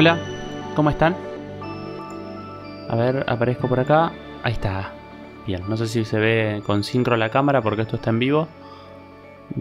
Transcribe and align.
Hola, 0.00 0.18
¿cómo 0.74 0.88
están? 0.88 1.14
A 2.88 2.96
ver, 2.96 3.22
aparezco 3.28 3.68
por 3.68 3.80
acá. 3.80 4.10
Ahí 4.42 4.54
está. 4.54 4.94
Bien, 5.46 5.62
no 5.68 5.76
sé 5.76 5.88
si 5.88 6.06
se 6.06 6.18
ve 6.18 6.62
con 6.64 6.84
sincro 6.84 7.18
la 7.18 7.28
cámara 7.28 7.60
porque 7.60 7.82
esto 7.82 7.96
está 7.96 8.08
en 8.08 8.18
vivo. 8.18 8.48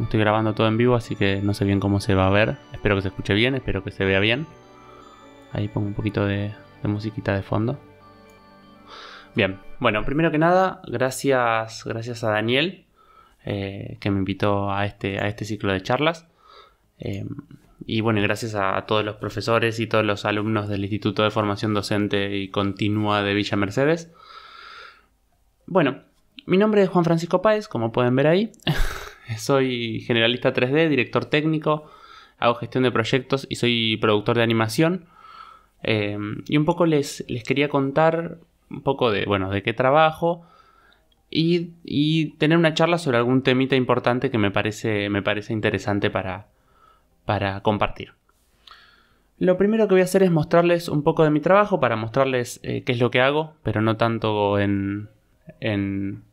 Estoy 0.02 0.22
grabando 0.22 0.54
todo 0.54 0.70
en 0.70 0.78
vivo, 0.78 0.96
así 0.96 1.18
que 1.18 1.42
no 1.42 1.54
sé 1.54 1.66
bien 1.66 1.82
cómo 1.82 2.00
se 2.00 2.16
va 2.16 2.28
a 2.28 2.30
ver. 2.30 2.56
Espero 2.72 2.96
que 2.96 3.02
se 3.02 3.08
escuche 3.10 3.34
bien, 3.34 3.54
espero 3.54 3.84
que 3.84 3.92
se 3.92 4.06
vea 4.06 4.22
bien. 4.22 4.48
Ahí 5.52 5.68
pongo 5.68 5.88
un 5.88 5.94
poquito 5.94 6.26
de, 6.26 6.54
musiquita 6.84 7.36
de 7.36 7.42
fondo. 7.42 7.78
Bien, 9.36 9.60
bueno, 9.80 10.06
primero 10.06 10.32
que 10.32 10.38
nada, 10.38 10.82
gracias, 10.88 11.84
gracias 11.84 12.24
a 12.24 12.30
Daniel 12.30 12.86
eh, 13.44 13.98
que 14.00 14.10
me 14.10 14.20
invitó 14.20 14.72
a 14.72 14.86
este, 14.86 15.20
a 15.20 15.28
este 15.28 15.44
ciclo 15.44 15.74
de 15.74 15.82
charlas. 15.82 16.30
Eh, 16.98 17.26
y 17.86 18.02
bueno, 18.02 18.22
gracias 18.22 18.56
a, 18.56 18.82
todos 18.86 19.06
los 19.06 19.16
profesores 19.16 19.80
y 19.80 19.88
todos 19.88 20.06
los 20.06 20.26
alumnos 20.26 20.68
del 20.68 20.82
Instituto 20.82 21.24
de 21.24 21.32
Formación 21.32 21.74
Docente 21.74 22.38
y 22.38 22.50
Continua 22.50 23.24
de 23.24 23.34
Villa 23.34 23.58
Mercedes. 23.58 24.12
Bueno, 25.66 26.02
mi 26.46 26.58
nombre 26.58 26.84
es 26.84 26.90
Juan 26.90 27.06
Francisco 27.06 27.42
Páez, 27.42 27.68
como 27.68 27.92
pueden 27.92 28.16
ver 28.16 28.28
ahí. 28.28 28.52
soy 29.38 30.02
generalista 30.02 30.54
3D, 30.54 30.90
director 30.90 31.26
técnico, 31.26 31.90
hago 32.38 32.56
gestión 32.56 32.84
de 32.84 32.92
proyectos 32.92 33.48
y 33.50 33.56
soy 33.56 33.98
productor 33.98 34.38
de 34.38 34.44
animación. 34.44 35.06
Em, 35.82 36.44
y 36.48 36.58
un 36.58 36.66
poco 36.66 36.86
les, 36.86 37.24
les, 37.30 37.44
quería 37.44 37.70
contar 37.70 38.38
un 38.70 38.82
poco 38.82 39.12
de, 39.12 39.26
bueno, 39.26 39.50
de 39.50 39.64
qué 39.64 39.74
trabajo 39.74 40.46
y, 41.30 41.70
y, 41.86 42.32
tener 42.32 42.58
una 42.58 42.74
charla 42.74 42.98
sobre 42.98 43.18
algún 43.18 43.44
temita 43.44 43.78
importante 43.78 44.30
que 44.30 44.38
me 44.38 44.52
parece, 44.52 45.10
me 45.10 45.22
parece 45.22 45.54
interesante 45.54 46.10
para, 46.10 46.48
para 47.30 47.62
compartir. 47.62 48.14
Lo 49.38 49.56
primero 49.56 49.88
que 49.88 49.94
voy 49.94 50.02
a 50.02 50.06
hacer 50.06 50.24
es 50.24 50.32
mostrarles 50.32 50.90
un 50.90 51.04
poco 51.04 51.24
de 51.24 51.30
mi 51.30 51.42
trabajo 51.42 51.80
para 51.80 51.96
mostrarles 51.96 52.60
eh, 52.64 52.82
qué 52.84 52.94
es 52.94 53.00
lo 53.00 53.12
que 53.12 53.22
hago, 53.22 53.54
pero 53.62 53.82
no 53.82 53.98
tanto 53.98 54.58
en, 54.58 55.10
en, 55.60 56.24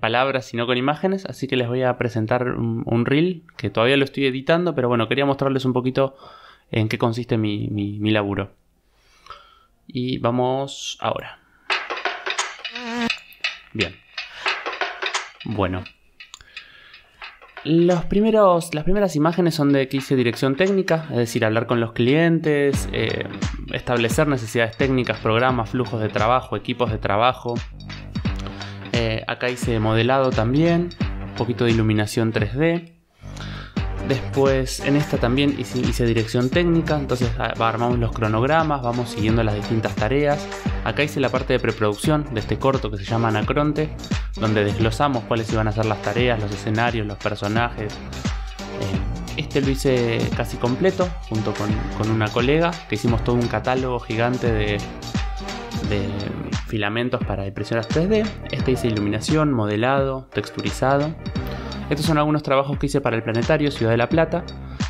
palabras, 0.00 0.46
sino 0.46 0.66
con 0.66 0.76
imágenes. 0.78 1.26
Así 1.26 1.46
que 1.46 1.54
les 1.54 1.68
voy 1.68 1.84
a 1.84 1.96
presentar 1.96 2.42
un, 2.58 3.06
reel 3.06 3.44
que 3.56 3.70
todavía 3.70 3.96
lo 3.96 4.02
estoy 4.02 4.26
editando, 4.26 4.74
pero 4.74 4.88
bueno, 4.88 5.06
quería 5.06 5.26
mostrarles 5.26 5.64
un 5.64 5.72
poquito 5.72 6.16
en 6.72 6.88
qué 6.88 6.98
consiste 6.98 7.38
mi, 7.38 7.68
mi 7.68 8.10
laburo. 8.10 8.50
Y 9.86 10.18
vamos 10.18 10.98
ahora. 11.00 11.38
Bien. 13.72 13.94
Bueno, 15.44 15.84
los 17.66 18.04
primeros, 18.04 18.74
las 18.74 18.84
primeras 18.84 19.16
imágenes 19.16 19.54
son 19.54 19.72
de 19.72 19.88
que 19.88 19.98
hice 19.98 20.16
dirección 20.16 20.56
técnica, 20.56 21.06
es 21.10 21.16
decir, 21.16 21.44
hablar 21.44 21.66
con 21.66 21.80
los 21.80 21.92
clientes, 21.92 22.88
eh, 22.92 23.26
establecer 23.72 24.28
necesidades 24.28 24.76
técnicas, 24.76 25.18
programas, 25.18 25.70
flujos 25.70 26.00
de 26.00 26.08
trabajo, 26.08 26.56
equipos 26.56 26.90
de 26.90 26.98
trabajo. 26.98 27.54
Eh, 28.92 29.22
acá 29.26 29.50
hice 29.50 29.78
modelado 29.80 30.30
también, 30.30 30.90
un 31.24 31.34
poquito 31.34 31.64
de 31.64 31.72
iluminación 31.72 32.32
3D. 32.32 32.95
Después 34.08 34.80
en 34.80 34.94
esta 34.94 35.18
también 35.18 35.56
hice, 35.58 36.06
dirección 36.06 36.48
técnica, 36.48 36.96
entonces 36.96 37.28
ah, 37.38 37.52
armamos 37.58 37.98
los 37.98 38.12
cronogramas, 38.12 38.80
vamos 38.82 39.10
siguiendo 39.10 39.42
las 39.42 39.56
distintas 39.56 39.96
tareas. 39.96 40.46
Acá 40.84 41.02
hice 41.02 41.18
la 41.18 41.28
parte 41.28 41.54
de 41.54 41.58
preproducción 41.58 42.24
de 42.32 42.38
este 42.38 42.56
corto 42.56 42.88
que 42.90 42.98
se 42.98 43.04
llama 43.04 43.28
Anacronte, 43.28 43.90
donde 44.36 44.64
desglosamos 44.64 45.24
cuáles 45.24 45.52
iban 45.52 45.66
a 45.66 45.72
ser 45.72 45.86
las 45.86 46.00
tareas, 46.02 46.40
los 46.40 46.52
escenarios, 46.52 47.04
los 47.04 47.16
personajes. 47.16 47.92
Eh, 47.92 49.38
este 49.38 49.60
lo 49.60 49.70
hice 49.70 50.20
casi 50.36 50.56
completo, 50.56 51.08
junto 51.28 51.52
con, 51.54 52.08
una 52.08 52.28
colega, 52.28 52.70
que 52.88 52.94
hicimos 52.94 53.24
todo 53.24 53.34
un 53.34 53.48
catálogo 53.48 53.98
gigante 53.98 54.52
de, 54.52 54.78
de 55.88 56.08
filamentos 56.68 57.24
para 57.24 57.44
impresoras 57.44 57.88
3D. 57.88 58.24
Este 58.52 58.70
hice 58.70 58.86
iluminación, 58.86 59.52
modelado, 59.52 60.28
texturizado. 60.32 61.12
Estos 61.88 62.06
son 62.06 62.18
algunos 62.18 62.42
trabajos 62.42 62.78
que 62.78 62.86
hice 62.86 63.00
para 63.00 63.14
el 63.16 63.22
Planetario 63.22 63.70
Ciudad 63.70 63.92
de 63.92 63.96
la 63.96 64.08
Plata, 64.08 64.44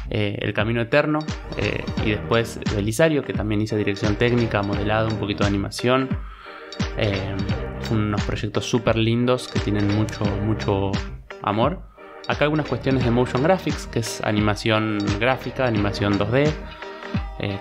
eh, 0.09 0.39
El 0.41 0.55
Camino 0.55 0.81
Eterno 0.81 1.19
eh, 1.59 1.85
y 2.07 2.13
después 2.13 2.59
Belisario, 2.75 3.23
que 3.23 3.35
también 3.35 3.61
hice 3.61 3.77
dirección 3.77 4.17
técnica, 4.17 4.63
modelado, 4.63 5.09
un 5.09 5.17
poquito 5.17 5.45
de 5.45 5.49
animación. 5.49 6.09
Eh, 6.97 7.37
unos 7.91 8.23
proyectos 8.25 8.65
súper 8.65 8.97
lindos 8.97 9.47
que 9.47 9.61
tienen 9.61 9.95
mucho, 9.95 10.25
mucho 10.25 10.91
amor. 11.43 11.83
Acá 12.29 12.45
algunas 12.45 12.67
cuestiones 12.67 13.05
de 13.05 13.11
motion 13.11 13.43
graphics, 13.43 13.87
que 13.89 13.99
es 13.99 14.23
animación 14.25 14.99
gráfica, 15.21 15.67
animación 15.67 16.19
2D, 16.19 16.51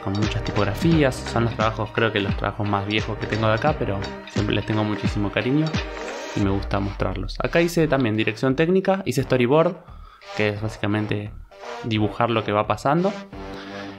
con 0.03 0.13
muchas 0.13 0.43
tipografías. 0.45 1.13
Son 1.13 1.43
los 1.43 1.53
trabajos, 1.55 1.89
creo 1.93 2.11
que 2.11 2.21
los 2.21 2.35
trabajos 2.37 2.67
más 2.67 2.87
viejos 2.87 3.17
que 3.19 3.27
tengo 3.27 3.47
de 3.47 3.53
acá, 3.53 3.75
pero 3.77 3.99
siempre 4.29 4.55
les 4.55 4.65
tengo 4.65 4.83
muchísimo 4.83 5.29
cariño 5.29 5.65
y 6.35 6.39
me 6.41 6.49
gusta 6.49 6.79
mostrarlos. 6.79 7.37
Acá 7.39 7.61
hice 7.61 7.87
también 7.87 8.17
dirección 8.17 8.55
técnica, 8.55 9.01
hice 9.05 9.23
storyboard, 9.23 9.75
que 10.35 10.49
es 10.49 10.61
básicamente 10.61 11.31
dibujar 11.83 12.29
lo 12.29 12.43
que 12.43 12.51
va 12.51 12.67
pasando. 12.67 13.11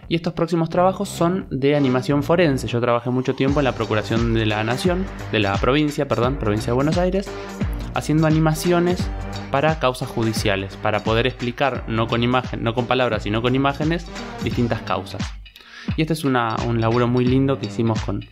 Y 0.09 0.15
estos 0.15 0.35
próximos 0.35 0.71
trabajos 0.71 1.09
son 1.09 1.49
de 1.51 1.75
animación 1.75 2.23
forense. 2.23 2.69
Yo 2.69 2.81
trabajé 2.81 3.11
mucho 3.11 3.35
tiempo 3.35 3.61
en 3.61 3.65
la 3.65 3.73
Procuración 3.73 4.35
de 4.35 4.47
la 4.47 4.63
Nación, 4.63 5.05
de 5.33 5.41
la 5.41 5.57
provincia, 5.57 6.07
perdón, 6.07 6.37
provincia 6.37 6.69
de 6.69 6.75
Buenos 6.75 6.97
Aires, 6.97 7.29
haciendo 7.95 8.27
animaciones 8.29 9.05
para 9.51 9.81
causas 9.81 10.09
judiciales, 10.09 10.77
para 10.77 11.03
poder 11.03 11.27
explicar, 11.27 11.85
no 11.89 12.07
con 12.07 12.23
imagen, 12.23 12.63
no 12.63 12.75
con 12.75 12.87
palabras, 12.87 13.25
sino 13.25 13.43
con 13.43 13.55
imágenes, 13.55 14.07
distintas 14.45 14.83
causas. 14.83 15.23
Y 15.97 16.03
este 16.03 16.13
es 16.13 16.25
un 16.25 16.35
laburo 16.81 17.09
muy 17.09 17.25
lindo 17.25 17.59
que 17.59 17.67
hicimos 17.67 18.01
con, 18.03 18.25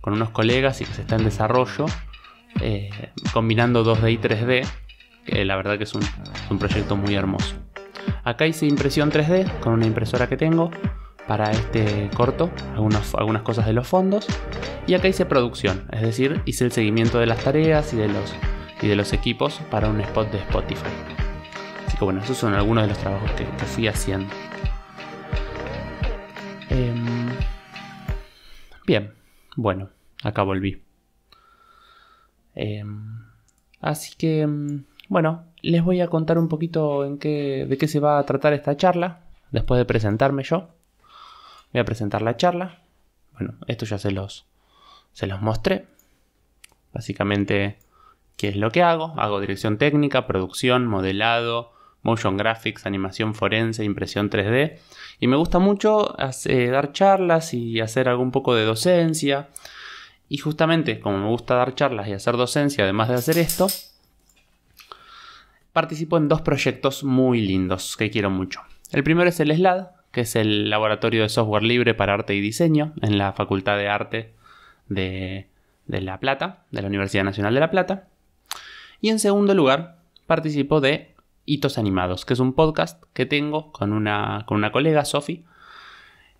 con 0.00 0.14
unos 0.14 0.30
colegas 0.30 0.80
y 0.80 0.84
que 0.84 0.94
se 0.94 1.02
está 1.02 1.16
en 1.16 1.24
desarrollo 1.24 1.86
eh, 2.60 2.90
combinando 3.32 3.84
2D 3.84 4.12
y 4.12 4.18
3D, 4.18 4.66
que 5.26 5.44
la 5.44 5.56
verdad 5.56 5.78
que 5.78 5.84
es 5.84 5.94
un, 5.94 6.58
proyecto 6.58 6.96
muy 6.96 7.14
hermoso. 7.14 7.56
Acá 8.24 8.46
hice 8.46 8.66
impresión 8.66 9.10
3D 9.10 9.60
con 9.60 9.72
una 9.72 9.86
impresora 9.86 10.28
que 10.28 10.36
tengo 10.36 10.70
para 11.26 11.50
este 11.50 12.10
corto, 12.14 12.50
algunas 12.74 13.42
cosas 13.42 13.66
de 13.66 13.72
los 13.72 13.86
fondos. 13.86 14.26
Y 14.86 14.94
acá 14.94 15.08
hice 15.08 15.24
producción, 15.24 15.86
es 15.92 16.02
decir, 16.02 16.42
hice 16.44 16.64
el 16.64 16.72
seguimiento 16.72 17.18
de 17.18 17.26
las 17.26 17.42
tareas 17.42 17.92
y 17.92 17.96
de 17.96 18.08
los, 18.08 18.34
y 18.80 18.88
de 18.88 18.96
los 18.96 19.12
equipos 19.12 19.60
para 19.70 19.88
un 19.88 20.00
spot 20.00 20.30
de 20.32 20.38
Spotify. 20.38 20.90
Así 21.86 21.96
que 21.96 22.04
bueno, 22.04 22.20
esos 22.20 22.36
son 22.36 22.54
algunos 22.54 22.82
de 22.84 22.88
los 22.88 22.98
trabajos 22.98 23.30
que, 23.32 23.44
fui 23.66 23.86
haciendo. 23.86 24.32
Em, 26.68 27.28
bien, 28.86 29.14
bueno, 29.56 29.90
acá 30.22 30.42
volví. 30.42 30.82
Em, 32.54 33.20
así 33.80 34.14
que, 34.16 34.42
em, 34.42 34.84
bueno, 35.08 35.44
les 35.62 35.82
voy 35.84 36.00
a 36.00 36.08
contar 36.08 36.38
un 36.38 36.48
poquito 36.48 37.04
en 37.04 37.18
qué, 37.18 37.66
de 37.68 37.78
qué 37.78 37.88
se 37.88 38.00
va 38.00 38.18
a 38.18 38.26
tratar 38.26 38.52
esta 38.52 38.76
charla, 38.76 39.20
después 39.50 39.78
de 39.78 39.84
presentarme 39.84 40.42
yo. 40.42 40.68
Voy 41.72 41.80
a 41.80 41.84
presentar 41.84 42.22
la 42.22 42.36
charla. 42.36 42.82
Bueno, 43.32 43.54
esto 43.66 43.86
ya 43.86 43.98
se 43.98 44.10
los, 44.10 44.46
se 45.12 45.26
los 45.26 45.40
mostré. 45.40 45.86
Básicamente, 46.92 47.78
¿qué 48.36 48.48
es 48.48 48.56
lo 48.56 48.70
que 48.70 48.82
hago? 48.82 49.14
Hago 49.16 49.40
dirección 49.40 49.78
técnica, 49.78 50.26
producción, 50.26 50.86
modelado, 50.86 51.72
motion 52.02 52.36
graphics, 52.36 52.84
animación 52.86 53.34
forense, 53.34 53.84
impresión 53.84 54.28
3D. 54.28 54.78
Y 55.20 55.26
me 55.28 55.36
gusta 55.36 55.58
mucho 55.58 56.14
dar 56.18 56.92
charlas 56.92 57.54
y 57.54 57.80
hacer 57.80 58.08
algún 58.08 58.30
poco 58.30 58.54
de 58.54 58.64
docencia. 58.64 59.48
Y 60.32 60.38
justamente, 60.38 60.98
como 60.98 61.18
me 61.18 61.28
gusta 61.28 61.56
dar 61.56 61.74
charlas 61.74 62.08
y 62.08 62.14
hacer 62.14 62.38
docencia, 62.38 62.84
además 62.84 63.08
de 63.10 63.16
hacer 63.16 63.36
esto, 63.36 63.66
participo 65.74 66.16
en 66.16 66.30
dos 66.30 66.40
proyectos 66.40 67.04
muy 67.04 67.42
lindos 67.42 67.98
que 67.98 68.10
quiero 68.10 68.30
mucho. 68.30 68.62
El 68.92 69.04
primero 69.04 69.28
es 69.28 69.40
el 69.40 69.54
SLAD, 69.54 69.88
que 70.10 70.22
es 70.22 70.34
el 70.34 70.70
laboratorio 70.70 71.20
de 71.20 71.28
software 71.28 71.64
libre 71.64 71.92
para 71.92 72.14
arte 72.14 72.34
y 72.34 72.40
diseño 72.40 72.94
en 73.02 73.18
la 73.18 73.34
Facultad 73.34 73.76
de 73.76 73.88
Arte 73.88 74.32
de, 74.88 75.48
La 75.86 76.18
Plata, 76.18 76.64
de 76.70 76.80
la 76.80 76.88
Universidad 76.88 77.24
Nacional 77.24 77.52
de 77.52 77.60
La 77.60 77.70
Plata. 77.70 78.08
Y 79.02 79.10
en 79.10 79.18
segundo 79.18 79.52
lugar, 79.52 79.98
participo 80.26 80.80
de 80.80 81.14
Hitos 81.44 81.76
Animados, 81.76 82.24
que 82.24 82.32
es 82.32 82.40
un 82.40 82.54
podcast 82.54 83.04
que 83.12 83.26
tengo 83.26 83.70
con 83.70 83.92
una, 83.92 84.44
con 84.46 84.56
una 84.56 84.72
colega, 84.72 85.04
Sofi, 85.04 85.44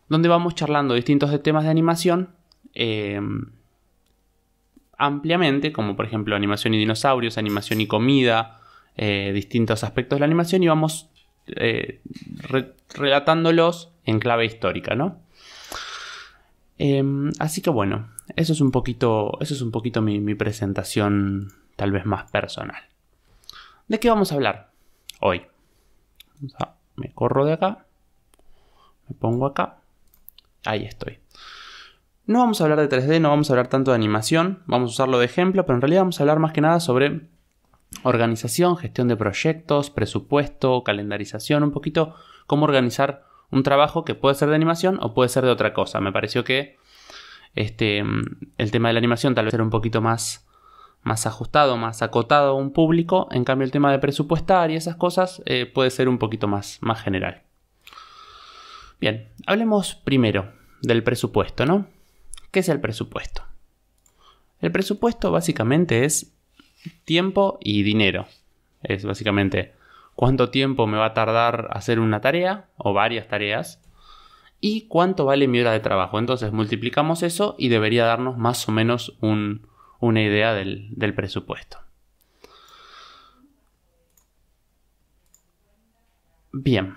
donde 0.09 0.31
vamos 0.31 0.55
charlando 0.55 0.95
distintos 0.95 1.43
temas 1.43 1.65
de 1.65 1.71
animación. 1.71 2.31
Eh, 2.73 3.21
ampliamente, 5.05 5.73
como 5.73 5.97
por 5.97 6.07
ejemplo 6.07 6.37
animación 6.37 6.75
y 6.75 6.79
dinosaurios, 6.79 7.37
animación 7.37 7.81
y 7.81 7.87
comida, 7.87 8.61
eh, 8.97 9.33
distintos 9.35 9.85
aspectos 9.85 10.17
de 10.17 10.21
la 10.21 10.27
animación 10.27 10.63
y 10.63 10.69
vamos 10.69 11.09
eh, 11.47 12.01
relatándolos 12.95 13.93
en 14.05 14.21
clave 14.21 14.45
histórica, 14.45 14.95
¿no? 14.95 15.21
Em, 16.79 17.31
así 17.39 17.63
que 17.63 17.71
bueno, 17.71 18.11
eso 18.37 18.53
es 18.53 18.61
un 18.61 18.71
poquito, 18.71 19.39
eso 19.41 19.55
es 19.55 19.63
un 19.63 19.73
poquito 19.73 20.03
mi, 20.03 20.35
presentación 20.35 21.53
tal 21.77 21.91
vez 21.91 22.07
más 22.07 22.31
personal. 22.31 22.83
¿De 23.89 23.99
qué 23.99 24.09
vamos 24.09 24.33
a 24.33 24.37
hablar 24.37 24.71
hoy? 25.21 25.43
me 26.97 27.13
corro 27.13 27.45
de 27.45 27.53
acá, 27.53 27.87
me 29.09 29.15
pongo 29.15 29.47
acá 29.47 29.79
Ahí 30.65 30.85
estoy. 30.85 31.19
No 32.25 32.39
vamos 32.39 32.61
a 32.61 32.65
hablar 32.65 32.81
de 32.81 32.89
3D, 32.89 33.21
no 33.21 33.31
vamos 33.31 33.51
a 33.51 33.55
hablar 33.55 33.67
tanto 33.67 33.91
de 33.91 33.97
animación, 33.97 34.63
vamos 34.67 34.91
a 34.91 34.93
usarlo 34.93 35.19
de 35.19 35.25
ejemplo, 35.25 35.67
pero 35.67 35.77
en 35.77 35.83
realidad 35.83 36.03
vamos 36.03 36.21
a 36.21 36.23
hablar 36.23 36.39
más 36.39 36.53
que 36.53 36.61
nada 36.61 36.79
sobre 36.79 37.23
organización, 38.05 38.77
gestión 38.77 39.09
de 39.09 39.17
proyectos, 39.17 39.91
presupuesto, 39.91 40.83
calendarización, 40.85 41.65
un 41.65 41.73
poquito 41.73 42.15
cómo 42.47 42.65
organizar 42.65 43.25
un 43.51 43.65
trabajo 43.65 44.05
que 44.05 44.15
puede 44.15 44.37
ser 44.37 44.49
de 44.49 44.55
animación 44.55 44.99
o 45.03 45.15
puede 45.15 45.29
ser 45.29 45.45
de 45.45 45.51
otra 45.51 45.75
cosa. 45.75 46.01
Me 46.01 46.13
pareció 46.13 46.45
que 46.45 46.79
este, 47.55 47.99
el 48.57 48.71
tema 48.71 48.89
de 48.89 48.95
la 48.95 48.99
animación 48.99 49.35
tal 49.35 49.47
vez 49.47 49.55
era 49.55 49.63
un 49.63 49.71
poquito 49.71 50.01
más, 50.01 50.49
más 51.03 51.27
ajustado, 51.27 51.77
más 51.77 52.03
acotado 52.03 52.53
a 52.53 52.55
un 52.55 52.73
público, 52.73 53.29
en 53.33 53.45
cambio 53.45 53.65
el 53.65 53.73
tema 53.73 53.91
de 53.91 53.99
presupuestar 53.99 54.71
y 54.71 54.77
esas 54.77 54.95
cosas 54.97 55.43
eh, 55.45 55.67
puede 55.67 55.91
ser 55.91 56.09
un 56.09 56.19
poquito 56.19 56.47
más, 56.47 56.79
más 56.81 57.03
general. 57.03 57.43
Bien, 59.01 59.29
hablemos 59.47 59.97
primero 59.97 60.53
del 60.83 61.03
presupuesto, 61.03 61.67
¿no? 61.67 61.89
¿Qué 62.53 62.61
es 62.61 62.69
el 62.69 62.81
presupuesto? 62.81 63.43
El 64.61 64.71
presupuesto 64.71 65.33
básicamente 65.33 66.05
es 66.05 66.33
tiempo 67.05 67.59
y 67.63 67.83
dinero. 67.83 68.27
Es 68.83 69.05
básicamente 69.05 69.75
cuánto 70.15 70.51
tiempo 70.51 70.87
me 70.87 70.99
va 70.99 71.07
a 71.07 71.15
tardar 71.15 71.69
hacer 71.73 71.99
una 71.99 72.21
tarea 72.21 72.69
o 72.77 72.93
varias 72.93 73.27
tareas 73.27 73.81
y 74.61 74.87
cuánto 74.87 75.25
vale 75.25 75.49
mi 75.49 75.61
hora 75.61 75.73
de 75.73 75.81
trabajo. 75.81 76.19
Entonces 76.19 76.53
multiplicamos 76.53 77.23
eso 77.23 77.57
y 77.59 77.71
debería 77.71 78.05
darnos 78.05 78.37
más 78.37 78.69
o 78.69 78.73
menos 78.73 79.17
una 79.21 80.23
idea 80.23 80.53
del 80.53 81.15
presupuesto. 81.17 81.79
Bien, 86.53 86.95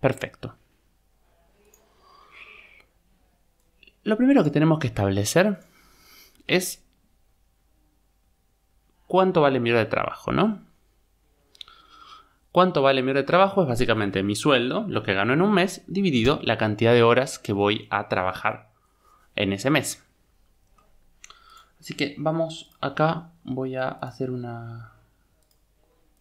perfecto. 0.00 0.57
Lo 4.08 4.16
primero 4.16 4.42
que 4.42 4.50
tenemos 4.50 4.78
que 4.78 4.86
establecer 4.86 5.60
es 6.46 6.82
cuánto 9.06 9.42
vale 9.42 9.60
mi 9.60 9.70
hora 9.70 9.80
de 9.80 9.84
trabajo, 9.84 10.32
¿no? 10.32 10.62
¿Cuánto 12.50 12.80
vale 12.80 13.02
mi 13.02 13.10
hora 13.10 13.20
de 13.20 13.26
trabajo? 13.26 13.60
Es 13.60 13.68
básicamente 13.68 14.22
mi 14.22 14.34
sueldo, 14.34 14.86
lo 14.88 15.02
que 15.02 15.12
gano 15.12 15.34
en 15.34 15.42
un 15.42 15.52
mes, 15.52 15.84
dividido 15.88 16.40
la 16.42 16.56
cantidad 16.56 16.94
de 16.94 17.02
horas 17.02 17.38
que 17.38 17.52
voy 17.52 17.86
a 17.90 18.08
trabajar 18.08 18.70
en 19.36 19.52
ese 19.52 19.68
mes. 19.68 20.02
Así 21.78 21.92
que 21.92 22.14
vamos 22.16 22.70
acá, 22.80 23.32
voy 23.44 23.76
a 23.76 23.88
hacer 23.88 24.30
una, 24.30 24.94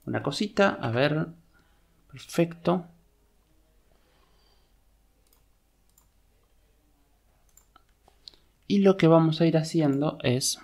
una 0.06 0.22
cosita, 0.24 0.78
a 0.82 0.92
ver, 0.92 1.28
perfecto. 2.12 2.86
Y 8.68 8.80
lo 8.80 8.98
que 8.98 9.08
vamos 9.08 9.40
a 9.42 9.46
ir 9.46 9.58
haciendo 9.58 10.18
es... 10.22 10.60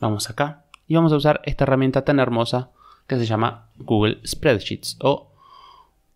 Vamos 0.00 0.28
acá 0.28 0.64
y 0.86 0.94
vamos 0.96 1.12
a 1.12 1.16
usar 1.16 1.40
esta 1.44 1.64
herramienta 1.64 2.04
tan 2.04 2.18
hermosa 2.18 2.70
que 3.06 3.16
se 3.16 3.26
llama 3.26 3.68
Google 3.76 4.18
Spreadsheets 4.26 4.98
o 5.00 5.30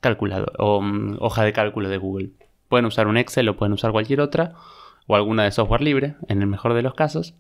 calculador 0.01 0.53
o 0.59 0.81
mm, 0.81 1.19
hoja 1.21 1.45
de 1.45 1.53
cálculo 1.53 1.89
de 1.89 1.99
Google. 1.99 2.31
Pueden 2.69 2.87
usar 2.87 3.07
un 3.07 3.17
Excel 3.17 3.49
o 3.49 3.57
pueden 3.57 3.73
usar 3.73 3.93
cualquier 3.93 4.21
otra 4.21 4.55
o 5.07 5.17
alguna 5.17 5.45
de 5.45 5.53
software 5.53 5.81
libre, 5.81 6.17
en 6.29 6.43
el 6.43 6.49
mejor 6.49 6.75
de 6.75 6.83
los 6.83 6.95
casos. 6.95 7.35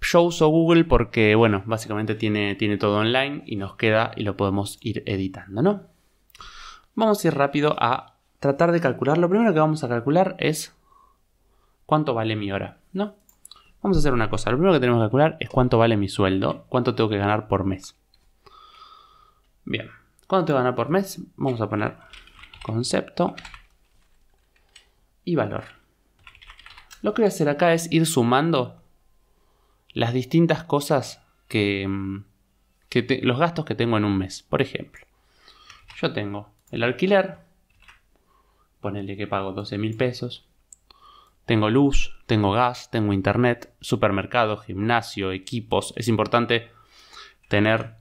Yo 0.00 0.22
uso 0.22 0.48
Google 0.48 0.84
porque, 0.84 1.34
bueno, 1.34 1.62
básicamente 1.66 2.14
tiene, 2.14 2.54
tiene 2.54 2.78
todo 2.78 2.98
online 2.98 3.42
y 3.46 3.56
nos 3.56 3.76
queda 3.76 4.12
y 4.16 4.22
lo 4.22 4.36
podemos 4.36 4.78
ir 4.80 5.02
editando, 5.06 5.62
¿no? 5.62 5.82
Vamos 6.94 7.22
a 7.22 7.28
ir 7.28 7.34
rápido 7.34 7.76
a 7.78 8.11
tratar 8.42 8.72
de 8.72 8.80
calcular. 8.80 9.18
Lo 9.18 9.28
primero 9.28 9.54
que 9.54 9.60
vamos 9.60 9.84
a 9.84 9.88
calcular 9.88 10.34
es 10.40 10.74
cuánto 11.86 12.12
vale 12.12 12.34
mi 12.34 12.50
hora, 12.50 12.78
¿no? 12.92 13.14
Vamos 13.80 13.96
a 13.96 14.00
hacer 14.00 14.12
una 14.12 14.28
cosa. 14.28 14.50
Lo 14.50 14.56
primero 14.56 14.74
que 14.74 14.80
tenemos 14.80 14.98
que 14.98 15.04
calcular 15.04 15.36
es 15.38 15.48
cuánto 15.48 15.78
vale 15.78 15.96
mi 15.96 16.08
sueldo, 16.08 16.66
cuánto 16.68 16.96
tengo 16.96 17.08
que 17.08 17.18
ganar 17.18 17.46
por 17.46 17.64
mes. 17.64 17.96
Bien, 19.64 19.88
¿cuánto 20.26 20.46
tengo 20.46 20.58
que 20.58 20.64
ganar 20.64 20.74
por 20.74 20.88
mes? 20.88 21.20
Vamos 21.36 21.60
a 21.60 21.68
poner 21.68 21.96
concepto 22.64 23.36
y 25.24 25.36
valor. 25.36 25.62
Lo 27.00 27.14
que 27.14 27.22
voy 27.22 27.26
a 27.26 27.28
hacer 27.28 27.48
acá 27.48 27.72
es 27.72 27.92
ir 27.92 28.06
sumando 28.06 28.82
las 29.92 30.12
distintas 30.12 30.64
cosas 30.64 31.22
que, 31.46 31.86
mm, 31.86 32.24
los 33.22 33.38
gastos 33.38 33.64
que 33.64 33.76
tengo 33.76 33.96
en 33.98 34.04
un 34.04 34.18
mes. 34.18 34.42
Por 34.42 34.62
ejemplo, 34.62 35.06
yo 36.00 36.12
tengo 36.12 36.50
el 36.72 36.82
alquiler, 36.82 37.51
Ponele 38.82 39.16
que 39.16 39.26
pago 39.26 39.52
12 39.52 39.78
mil 39.78 39.96
pesos. 39.96 40.44
Tengo 41.46 41.70
luz, 41.70 42.14
tengo 42.26 42.52
gas, 42.52 42.90
tengo 42.90 43.14
internet, 43.14 43.72
supermercado, 43.80 44.58
gimnasio, 44.58 45.32
equipos. 45.32 45.94
Es 45.96 46.08
importante 46.08 46.70
tener 47.48 47.94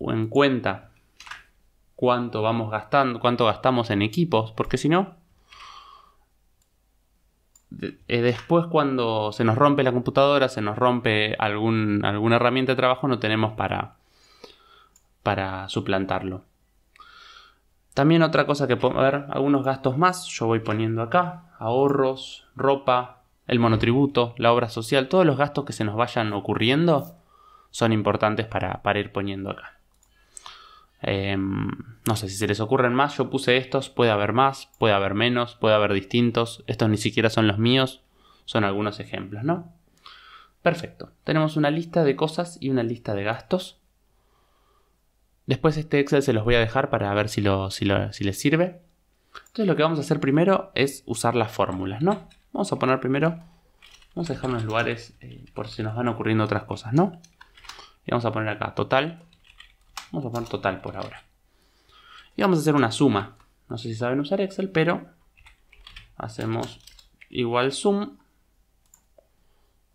en 0.00 0.28
cuenta 0.28 0.90
cuánto 1.96 2.42
vamos 2.42 2.70
gastando, 2.70 3.20
cuánto 3.20 3.46
gastamos 3.46 3.90
en 3.90 4.02
equipos, 4.02 4.52
porque 4.52 4.78
si 4.78 4.88
no, 4.88 5.14
eh, 7.80 8.20
después 8.20 8.66
cuando 8.66 9.32
se 9.32 9.44
nos 9.44 9.56
rompe 9.56 9.82
la 9.82 9.92
computadora, 9.92 10.48
se 10.48 10.60
nos 10.60 10.76
rompe 10.76 11.34
algún, 11.38 12.04
alguna 12.04 12.36
herramienta 12.36 12.72
de 12.72 12.76
trabajo, 12.76 13.08
no 13.08 13.18
tenemos 13.18 13.52
para, 13.54 13.96
para 15.22 15.68
suplantarlo. 15.68 16.44
También 17.94 18.22
otra 18.22 18.44
cosa 18.44 18.66
que 18.66 18.76
puedo 18.76 19.00
ver, 19.00 19.26
algunos 19.30 19.64
gastos 19.64 19.96
más, 19.96 20.26
yo 20.26 20.46
voy 20.46 20.58
poniendo 20.58 21.00
acá, 21.00 21.44
ahorros, 21.60 22.44
ropa, 22.56 23.22
el 23.46 23.60
monotributo, 23.60 24.34
la 24.36 24.52
obra 24.52 24.68
social, 24.68 25.08
todos 25.08 25.24
los 25.24 25.36
gastos 25.36 25.64
que 25.64 25.72
se 25.72 25.84
nos 25.84 25.94
vayan 25.94 26.32
ocurriendo 26.32 27.14
son 27.70 27.92
importantes 27.92 28.46
para, 28.46 28.98
ir 28.98 29.12
poniendo 29.12 29.50
acá. 29.50 29.78
Em, 31.02 31.68
no 32.06 32.16
sé 32.16 32.28
si 32.28 32.36
se 32.36 32.48
les 32.48 32.60
ocurren 32.60 32.94
más, 32.94 33.16
yo 33.16 33.30
puse 33.30 33.58
estos, 33.58 33.90
puede 33.90 34.10
haber 34.10 34.32
más, 34.32 34.70
puede 34.78 34.94
haber 34.94 35.14
menos, 35.14 35.54
puede 35.54 35.74
haber 35.74 35.92
distintos, 35.92 36.64
estos 36.66 36.88
ni 36.88 36.96
siquiera 36.96 37.30
son 37.30 37.46
los 37.46 37.58
míos, 37.58 38.02
son 38.44 38.64
algunos 38.64 38.98
ejemplos, 38.98 39.44
¿no? 39.44 39.72
Perfecto, 40.62 41.12
tenemos 41.24 41.56
una 41.56 41.70
lista 41.70 42.02
de 42.02 42.16
cosas 42.16 42.56
y 42.60 42.70
una 42.70 42.82
lista 42.82 43.14
de 43.14 43.22
gastos. 43.22 43.78
Después 45.46 45.76
este 45.76 46.00
Excel 46.00 46.22
se 46.22 46.32
los 46.32 46.44
voy 46.44 46.54
a 46.54 46.60
dejar 46.60 46.90
para 46.90 47.12
ver 47.14 47.28
si, 47.28 47.44
si, 47.70 47.84
les 48.24 48.38
sirve. 48.38 48.80
Entonces 49.34 49.66
lo 49.66 49.76
que 49.76 49.82
vamos 49.82 49.98
a 49.98 50.02
hacer 50.02 50.20
primero 50.20 50.70
es 50.74 51.02
usar 51.06 51.34
las 51.34 51.52
fórmulas, 51.52 52.02
¿no? 52.02 52.28
Vamos 52.52 52.72
a 52.72 52.78
poner 52.78 53.00
primero, 53.00 53.40
vamos 54.14 54.30
a 54.30 54.34
dejar 54.34 54.50
unos 54.50 54.64
lugares 54.64 55.14
eh, 55.20 55.44
por 55.52 55.68
si 55.68 55.82
nos 55.82 55.96
van 55.96 56.08
ocurriendo 56.08 56.44
otras 56.44 56.64
cosas, 56.64 56.92
¿no? 56.92 57.20
Y 58.06 58.10
vamos 58.10 58.24
a 58.24 58.32
poner 58.32 58.48
acá 58.48 58.74
total. 58.74 59.22
Vamos 60.12 60.26
a 60.26 60.30
poner 60.30 60.48
total 60.48 60.80
por 60.80 60.96
ahora. 60.96 61.24
Y 62.36 62.42
vamos 62.42 62.58
a 62.58 62.60
hacer 62.62 62.74
una 62.74 62.92
suma. 62.92 63.36
No 63.68 63.78
sé 63.78 63.88
si 63.88 63.94
saben 63.94 64.20
usar 64.20 64.40
Excel, 64.40 64.70
pero 64.70 65.06
hacemos 66.16 66.78
igual 67.28 67.72
sum. 67.72 68.18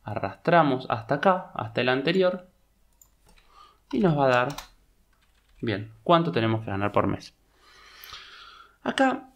Arrastramos 0.03 0.87
hasta 0.89 1.15
acá, 1.15 1.51
hasta 1.53 1.81
el 1.81 1.89
anterior. 1.89 2.49
Y 3.91 3.99
nos 3.99 4.17
va 4.17 4.25
a 4.25 4.29
dar 4.29 4.55
Bien, 5.61 5.91
¿cuánto 6.03 6.31
tenemos 6.31 6.63
que 6.63 6.71
ganar 6.71 6.91
por 6.91 7.07
mes? 7.07 7.33
Acá, 8.83 9.29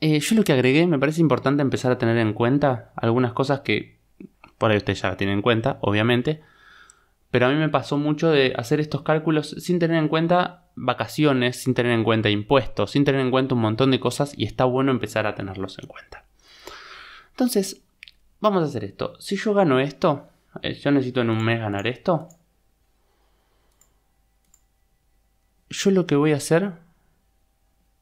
eh, 0.00 0.20
yo 0.20 0.36
lo 0.36 0.44
que 0.44 0.52
agregué, 0.52 0.86
me 0.86 0.98
parece 0.98 1.20
importante 1.20 1.62
empezar 1.62 1.90
a 1.90 1.98
tener 1.98 2.18
en 2.18 2.34
cuenta 2.34 2.92
algunas 2.96 3.32
cosas 3.32 3.60
que 3.60 3.98
por 4.58 4.70
ahí 4.70 4.76
usted 4.76 4.94
ya 4.94 5.16
tienen 5.16 5.36
en 5.36 5.42
cuenta, 5.42 5.78
obviamente, 5.80 6.42
pero 7.30 7.46
a 7.46 7.50
mí 7.50 7.56
me 7.56 7.68
pasó 7.68 7.98
mucho 7.98 8.30
de 8.30 8.54
hacer 8.56 8.80
estos 8.80 9.02
cálculos 9.02 9.50
sin 9.58 9.78
tener 9.78 9.96
en 9.96 10.08
cuenta 10.08 10.64
vacaciones, 10.76 11.62
sin 11.62 11.74
tener 11.74 11.92
en 11.92 12.04
cuenta 12.04 12.30
impuestos, 12.30 12.92
sin 12.92 13.04
tener 13.04 13.20
en 13.20 13.30
cuenta 13.30 13.54
un 13.54 13.60
montón 13.60 13.90
de 13.90 14.00
cosas 14.00 14.32
y 14.36 14.44
está 14.44 14.64
bueno 14.64 14.90
empezar 14.90 15.26
a 15.26 15.34
tenerlos 15.34 15.78
en 15.78 15.86
cuenta. 15.86 16.24
Entonces, 17.30 17.82
vamos 18.40 18.62
a 18.62 18.66
hacer 18.66 18.84
esto. 18.84 19.14
Si 19.20 19.36
yo 19.36 19.52
gano 19.52 19.78
esto, 19.78 20.28
eh, 20.62 20.74
yo 20.74 20.90
necesito 20.90 21.20
en 21.20 21.30
un 21.30 21.44
mes 21.44 21.60
ganar 21.60 21.86
esto, 21.86 22.28
yo 25.70 25.90
lo 25.90 26.06
que 26.06 26.16
voy 26.16 26.32
a 26.32 26.36
hacer 26.36 26.72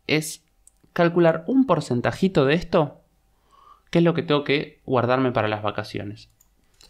es 0.06 0.44
calcular 0.92 1.44
un 1.46 1.66
porcentajito 1.66 2.44
de 2.44 2.54
esto, 2.54 3.00
que 3.90 3.98
es 3.98 4.04
lo 4.04 4.14
que 4.14 4.22
tengo 4.22 4.44
que 4.44 4.80
guardarme 4.86 5.32
para 5.32 5.48
las 5.48 5.62
vacaciones. 5.62 6.30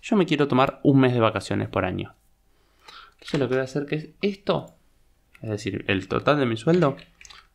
Yo 0.03 0.17
me 0.17 0.27
quiero 0.27 0.49
tomar 0.49 0.81
un 0.83 1.01
mes 1.01 1.13
de 1.13 1.21
vacaciones 1.21 1.69
por 1.69 1.85
año. 1.85 2.15
Entonces 3.15 3.41
lo 3.41 3.49
que 3.49 3.55
voy 3.55 3.63
a 3.63 3.65
hacer 3.65 3.87
que 3.87 3.97
es 3.97 4.09
esto, 4.21 4.77
es 5.41 5.51
decir, 5.51 5.85
el 5.89 6.09
total 6.09 6.39
de 6.39 6.47
mi 6.47 6.57
sueldo 6.57 6.97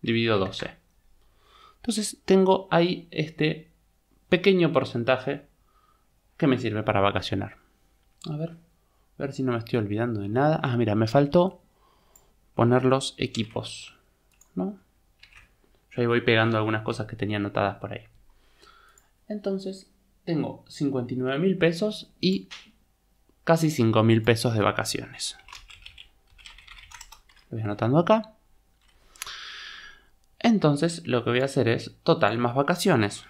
dividido 0.02 0.38
12. 0.38 0.72
Entonces 1.78 2.22
tengo 2.26 2.68
ahí 2.72 3.08
este 3.12 3.72
pequeño 4.30 4.74
porcentaje 4.74 5.46
que 6.38 6.48
me 6.48 6.58
sirve 6.58 6.84
para 6.84 7.02
vacacionar. 7.02 7.58
A 8.30 8.36
ver, 8.36 8.52
a 8.52 8.56
ver 9.18 9.34
si 9.34 9.44
no 9.44 9.52
me 9.52 9.60
estoy 9.60 9.80
olvidando 9.80 10.22
de 10.22 10.30
nada. 10.30 10.60
Ah, 10.64 10.76
mira, 10.78 10.96
me 10.96 11.08
faltó 11.08 11.61
poner 12.56 12.86
los 12.86 13.16
equipos. 13.18 13.96
¿no? 14.56 14.80
Yo 15.92 16.02
ahí 16.02 16.06
voy 16.06 16.22
pegando 16.22 16.58
algunas 16.58 16.84
cosas 16.84 17.08
que 17.08 17.16
tenía 17.16 17.38
anotadas 17.38 17.78
por 17.78 17.94
ahí. 17.94 18.06
Entonces, 19.28 19.90
tengo 20.26 20.64
59 20.68 21.40
mil 21.40 21.58
pesos 21.58 22.12
y 22.20 22.50
casi 23.44 23.70
5 23.70 24.04
mil 24.04 24.22
pesos 24.22 24.54
de 24.54 24.62
vacaciones. 24.62 25.38
Lo 27.50 27.58
voy 27.58 27.62
anotando 27.62 28.00
acá. 28.00 28.34
Entonces, 30.40 31.06
lo 31.08 31.24
que 31.24 31.32
voy 31.32 31.42
a 31.42 31.46
hacer 31.46 31.68
es 31.68 31.96
total 32.04 32.38
más 32.38 32.56
vacaciones. 32.56 33.26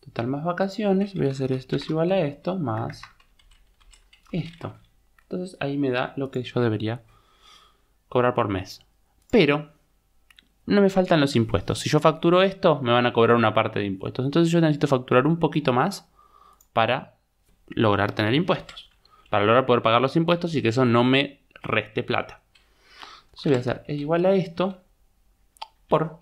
Total 0.00 0.26
más 0.26 0.44
vacaciones. 0.44 1.14
Voy 1.14 1.28
a 1.28 1.30
hacer 1.30 1.52
esto 1.52 1.76
es 1.76 1.88
igual 1.88 2.12
a 2.12 2.20
esto 2.20 2.56
más 2.58 3.02
esto. 4.32 4.74
Entonces 5.22 5.56
ahí 5.60 5.78
me 5.78 5.90
da 5.90 6.12
lo 6.16 6.30
que 6.30 6.42
yo 6.42 6.60
debería 6.60 7.02
cobrar 8.08 8.34
por 8.34 8.48
mes. 8.48 8.84
Pero 9.30 9.70
no 10.66 10.80
me 10.80 10.90
faltan 10.90 11.20
los 11.20 11.36
impuestos. 11.36 11.78
Si 11.78 11.88
yo 11.88 12.00
facturo 12.00 12.42
esto, 12.42 12.80
me 12.82 12.92
van 12.92 13.06
a 13.06 13.12
cobrar 13.12 13.36
una 13.36 13.54
parte 13.54 13.78
de 13.78 13.86
impuestos. 13.86 14.24
Entonces 14.24 14.52
yo 14.52 14.60
necesito 14.60 14.86
facturar 14.86 15.26
un 15.26 15.38
poquito 15.38 15.72
más 15.72 16.08
para 16.72 17.16
lograr 17.68 18.12
tener 18.12 18.34
impuestos. 18.34 18.90
Para 19.30 19.44
lograr 19.44 19.66
poder 19.66 19.82
pagar 19.82 20.00
los 20.00 20.16
impuestos 20.16 20.54
y 20.54 20.62
que 20.62 20.68
eso 20.68 20.84
no 20.84 21.04
me 21.04 21.40
reste 21.62 22.02
plata. 22.02 22.42
Entonces 23.26 23.44
voy 23.44 23.54
a 23.54 23.58
hacer 23.58 23.84
es 23.86 24.00
igual 24.00 24.26
a 24.26 24.34
esto 24.34 24.82
por 25.88 26.18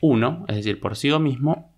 1, 0.00 0.46
es 0.48 0.56
decir, 0.56 0.80
por 0.80 0.96
sí 0.96 1.10
mismo, 1.18 1.69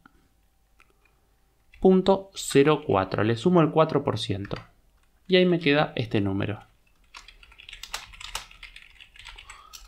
punto 1.83 2.31
0,4. 2.35 3.25
Le 3.25 3.37
sumo 3.37 3.61
el 3.61 3.73
4%. 3.73 4.55
Y 5.27 5.37
ahí 5.37 5.45
me 5.45 5.59
queda 5.59 5.93
este 5.97 6.21
número. 6.21 6.61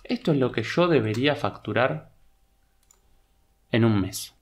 Esto 0.02 0.32
es 0.32 0.38
lo 0.38 0.52
que 0.52 0.64
yo 0.64 0.88
debería 0.88 1.36
facturar 1.36 2.10
en 3.70 3.84
un 3.84 4.00
mes. 4.00 4.34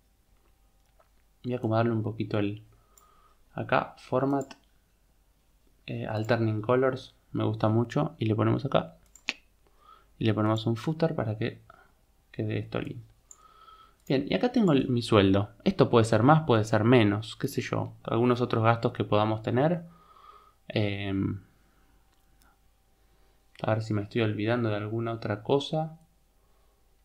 Voy 1.44 1.52
a 1.52 1.58
acomodarle 1.58 1.92
un 1.92 2.02
poquito 2.02 2.38
el... 2.38 2.62
Acá, 3.54 3.96
Format, 3.98 4.54
eh, 5.86 6.06
Alterning 6.06 6.62
Colors, 6.62 7.14
me 7.32 7.44
gusta 7.44 7.68
mucho. 7.68 8.16
Y 8.18 8.24
le 8.24 8.34
ponemos 8.34 8.64
acá. 8.64 8.96
Y 10.18 10.24
le 10.24 10.32
ponemos 10.32 10.66
un 10.66 10.76
footer 10.76 11.14
para 11.14 11.36
que 11.36 11.60
quede 12.30 12.58
esto 12.58 12.80
lindo. 12.80 13.11
Bien, 14.08 14.26
y 14.28 14.34
acá 14.34 14.50
tengo 14.50 14.72
mi 14.72 15.02
sueldo. 15.02 15.50
Esto 15.64 15.88
puede 15.88 16.04
ser 16.04 16.22
más, 16.22 16.42
puede 16.42 16.64
ser 16.64 16.84
menos, 16.84 17.36
qué 17.36 17.48
sé 17.48 17.60
yo. 17.62 17.92
Algunos 18.02 18.40
otros 18.40 18.64
gastos 18.64 18.92
que 18.92 19.04
podamos 19.04 19.42
tener. 19.42 19.82
Em, 20.68 21.40
a 23.62 23.74
ver 23.74 23.82
si 23.82 23.94
me 23.94 24.02
estoy 24.02 24.22
olvidando 24.22 24.70
de 24.70 24.76
alguna 24.76 25.12
otra 25.12 25.42
cosa. 25.42 25.98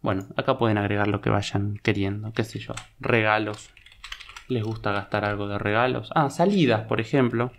Bueno, 0.02 0.26
acá 0.36 0.58
pueden 0.58 0.78
agregar 0.78 1.08
lo 1.08 1.22
que 1.22 1.30
vayan 1.30 1.78
queriendo, 1.84 2.34
qué 2.34 2.44
sé 2.44 2.60
yo. 2.60 2.74
Regalos. 3.00 3.70
¿Les 4.48 4.64
gusta 4.64 4.92
gastar 4.92 5.26
algo 5.26 5.48
de 5.48 5.60
regalos? 5.60 6.10
Ah, 6.16 6.30
salidas, 6.30 6.88
por 6.88 7.02
ejemplo. 7.02 7.52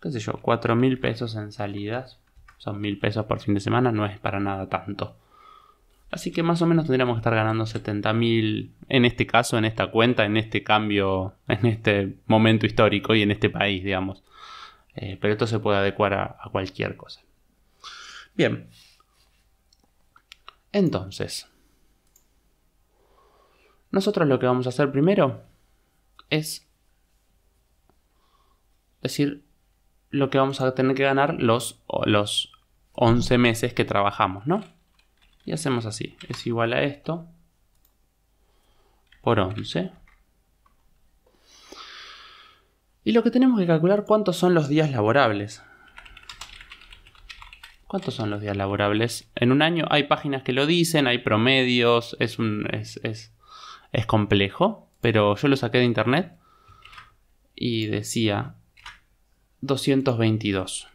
Qué 0.00 0.10
sé 0.10 0.20
yo, 0.20 0.34
4 0.40 0.76
mil 0.76 0.98
pesos 1.00 1.34
en 1.34 1.52
salidas. 1.52 2.20
Son 2.58 2.80
mil 2.80 2.98
pesos 2.98 3.26
por 3.26 3.40
fin 3.40 3.54
de 3.54 3.60
semana, 3.60 3.92
no 3.92 4.06
es 4.06 4.18
para 4.18 4.40
nada 4.40 4.68
tanto. 4.68 5.16
Así 6.14 6.30
que 6.30 6.44
más 6.44 6.62
o 6.62 6.66
menos 6.66 6.84
tendríamos 6.84 7.16
que 7.16 7.22
estar 7.22 7.34
ganando 7.34 7.66
70 7.66 8.12
mil 8.12 8.72
en 8.88 9.04
este 9.04 9.26
caso, 9.26 9.58
en 9.58 9.64
esta 9.64 9.90
cuenta, 9.90 10.24
en 10.24 10.36
este 10.36 10.62
cambio, 10.62 11.34
en 11.48 11.66
este 11.66 12.18
momento 12.26 12.66
histórico 12.66 13.16
y 13.16 13.22
en 13.22 13.32
este 13.32 13.50
país, 13.50 13.82
digamos. 13.82 14.22
Eh, 14.94 15.18
pero 15.20 15.32
esto 15.32 15.48
se 15.48 15.58
puede 15.58 15.78
adecuar 15.78 16.14
a, 16.14 16.38
cualquier 16.52 16.96
cosa. 16.96 17.20
Bien. 18.32 18.68
Entonces, 20.70 21.48
nosotros 23.90 24.28
lo 24.28 24.38
que 24.38 24.46
vamos 24.46 24.66
a 24.66 24.68
hacer 24.68 24.92
primero 24.92 25.42
es 26.30 26.64
decir 29.02 29.42
lo 30.10 30.30
que 30.30 30.38
vamos 30.38 30.60
a 30.60 30.76
tener 30.76 30.94
que 30.94 31.02
ganar 31.02 31.42
los, 31.42 31.82
los 32.06 32.52
11 32.92 33.36
meses 33.36 33.74
que 33.74 33.84
trabajamos, 33.84 34.46
¿no? 34.46 34.73
Y 35.44 35.52
hacemos 35.52 35.86
así, 35.86 36.16
es 36.28 36.46
igual 36.46 36.72
a 36.72 36.82
esto 36.82 37.26
por 39.22 39.40
11. 39.40 39.90
Y 43.04 43.12
lo 43.12 43.22
que 43.22 43.30
tenemos 43.30 43.58
que 43.58 43.66
calcular 43.66 44.04
cuántos 44.06 44.36
son 44.36 44.54
los 44.54 44.68
días 44.68 44.90
laborables. 44.90 45.62
¿Cuántos 47.86 48.14
son 48.14 48.30
los 48.30 48.40
días 48.40 48.56
laborables? 48.56 49.30
En 49.34 49.52
un 49.52 49.62
año 49.62 49.86
hay 49.90 50.04
páginas 50.04 50.42
que 50.42 50.52
lo 50.52 50.66
dicen, 50.66 51.06
hay 51.06 51.18
promedios, 51.18 52.16
es, 52.18 52.38
un, 52.38 52.66
es, 52.72 53.00
es 53.92 54.06
complejo, 54.06 54.88
pero 55.00 55.36
yo 55.36 55.48
lo 55.48 55.56
saqué 55.56 55.78
de 55.78 55.84
internet 55.84 56.32
y 57.54 57.86
decía 57.86 58.56
222. 59.60 60.88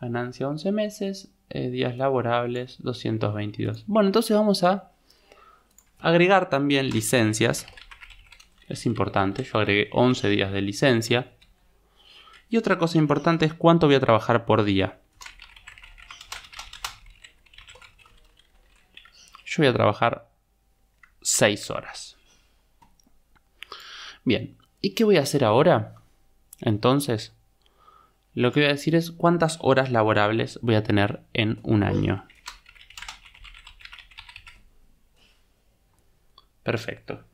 Ganancia 0.00 0.48
11 0.48 0.72
meses, 0.72 1.30
eh, 1.50 1.70
días 1.70 1.96
laborables 1.96 2.76
222. 2.82 3.84
Bueno, 3.86 4.08
entonces 4.08 4.36
vamos 4.36 4.62
a 4.62 4.90
Agregar 5.98 6.48
también 6.50 6.90
licencias. 6.90 7.66
Es 8.68 8.86
importante, 8.86 9.44
yo 9.44 9.58
agregué 9.58 9.88
11 9.92 10.28
días 10.28 10.52
de 10.52 10.60
licencia. 10.60 11.32
Y 12.48 12.58
otra 12.58 12.78
cosa 12.78 12.98
importante 12.98 13.46
es 13.46 13.54
cuánto 13.54 13.86
voy 13.86 13.96
a 13.96 14.00
trabajar 14.00 14.44
por 14.44 14.64
día. 14.64 15.00
Yo 19.44 19.62
voy 19.62 19.66
a 19.66 19.72
trabajar 19.72 20.28
6 21.22 21.70
horas. 21.70 22.16
Bien, 24.24 24.56
¿y 24.80 24.90
qué 24.94 25.04
voy 25.04 25.16
a 25.16 25.22
hacer 25.22 25.44
ahora? 25.44 25.94
Entonces, 26.60 27.34
lo 28.36 28.52
que 28.52 28.60
voy 28.60 28.68
a 28.68 28.72
decir 28.72 28.94
es 28.94 29.10
cuántas 29.10 29.58
horas 29.62 29.90
laborables 29.90 30.60
voy 30.60 30.74
a 30.74 30.82
tener 30.82 31.22
en 31.32 31.58
un 31.62 31.82
año. 31.82 32.28
Perfecto. 36.62 37.24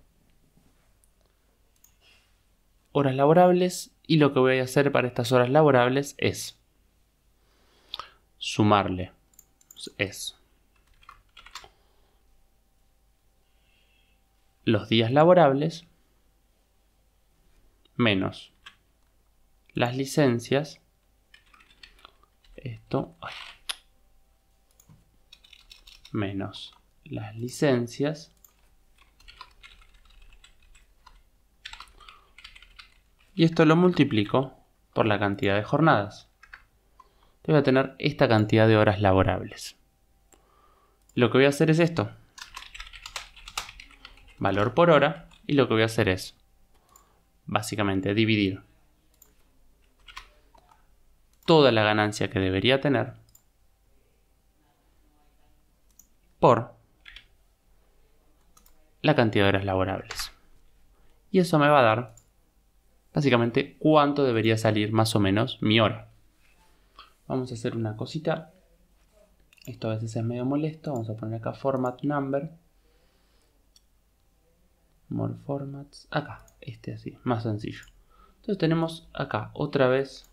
Horas 2.92 3.16
laborables 3.16 3.92
y 4.06 4.18
lo 4.18 4.32
que 4.32 4.38
voy 4.38 4.60
a 4.60 4.62
hacer 4.62 4.92
para 4.92 5.08
estas 5.08 5.32
horas 5.32 5.50
laborables 5.50 6.14
es 6.18 6.56
sumarle. 8.38 9.10
Es 9.98 10.38
los 14.64 14.88
días 14.88 15.10
laborables 15.10 15.84
menos 17.96 18.52
las 19.74 19.96
licencias. 19.96 20.81
Esto. 22.62 23.16
menos 26.12 26.74
las 27.04 27.34
licencias 27.34 28.34
y 33.34 33.44
esto 33.44 33.64
lo 33.64 33.76
multiplico 33.76 34.54
por 34.92 35.06
la 35.06 35.18
cantidad 35.18 35.56
de 35.56 35.64
jornadas. 35.64 36.28
Voy 37.44 37.56
a 37.56 37.62
tener 37.62 37.96
esta 37.98 38.28
cantidad 38.28 38.68
de 38.68 38.76
horas 38.76 39.00
laborables. 39.00 39.76
Lo 41.14 41.30
que 41.30 41.38
voy 41.38 41.46
a 41.46 41.48
hacer 41.48 41.70
es 41.70 41.80
esto. 41.80 42.12
Valor 44.38 44.74
por 44.74 44.90
hora. 44.90 45.28
Y 45.46 45.54
lo 45.54 45.66
que 45.66 45.74
voy 45.74 45.82
a 45.82 45.86
hacer 45.86 46.08
es, 46.08 46.36
básicamente, 47.46 48.14
dividir 48.14 48.62
toda 51.44 51.72
la 51.72 51.82
ganancia 51.82 52.30
que 52.30 52.38
debería 52.38 52.80
tener 52.80 53.14
por 56.38 56.74
la 59.00 59.14
cantidad 59.14 59.44
de 59.44 59.48
horas 59.50 59.64
laborables. 59.64 60.32
Y 61.30 61.38
eso 61.38 61.58
me 61.58 61.68
va 61.68 61.80
a 61.80 61.82
dar 61.82 62.14
básicamente 63.14 63.76
cuánto 63.78 64.24
debería 64.24 64.56
salir 64.56 64.92
más 64.92 65.14
o 65.16 65.20
menos 65.20 65.58
mi 65.60 65.80
hora. 65.80 66.08
Vamos 67.26 67.50
a 67.50 67.54
hacer 67.54 67.76
una 67.76 67.96
cosita. 67.96 68.52
Esto 69.66 69.88
a 69.88 69.94
veces 69.94 70.16
es 70.16 70.24
medio 70.24 70.44
molesto. 70.44 70.92
Vamos 70.92 71.08
a 71.10 71.14
poner 71.14 71.40
acá 71.40 71.52
format 71.52 72.02
number. 72.02 72.50
More 75.08 75.34
formats. 75.46 76.08
Acá, 76.10 76.44
este 76.60 76.94
así, 76.94 77.18
más 77.22 77.44
sencillo. 77.44 77.84
Entonces 78.36 78.58
tenemos 78.58 79.08
acá 79.12 79.50
otra 79.54 79.88
vez 79.88 80.31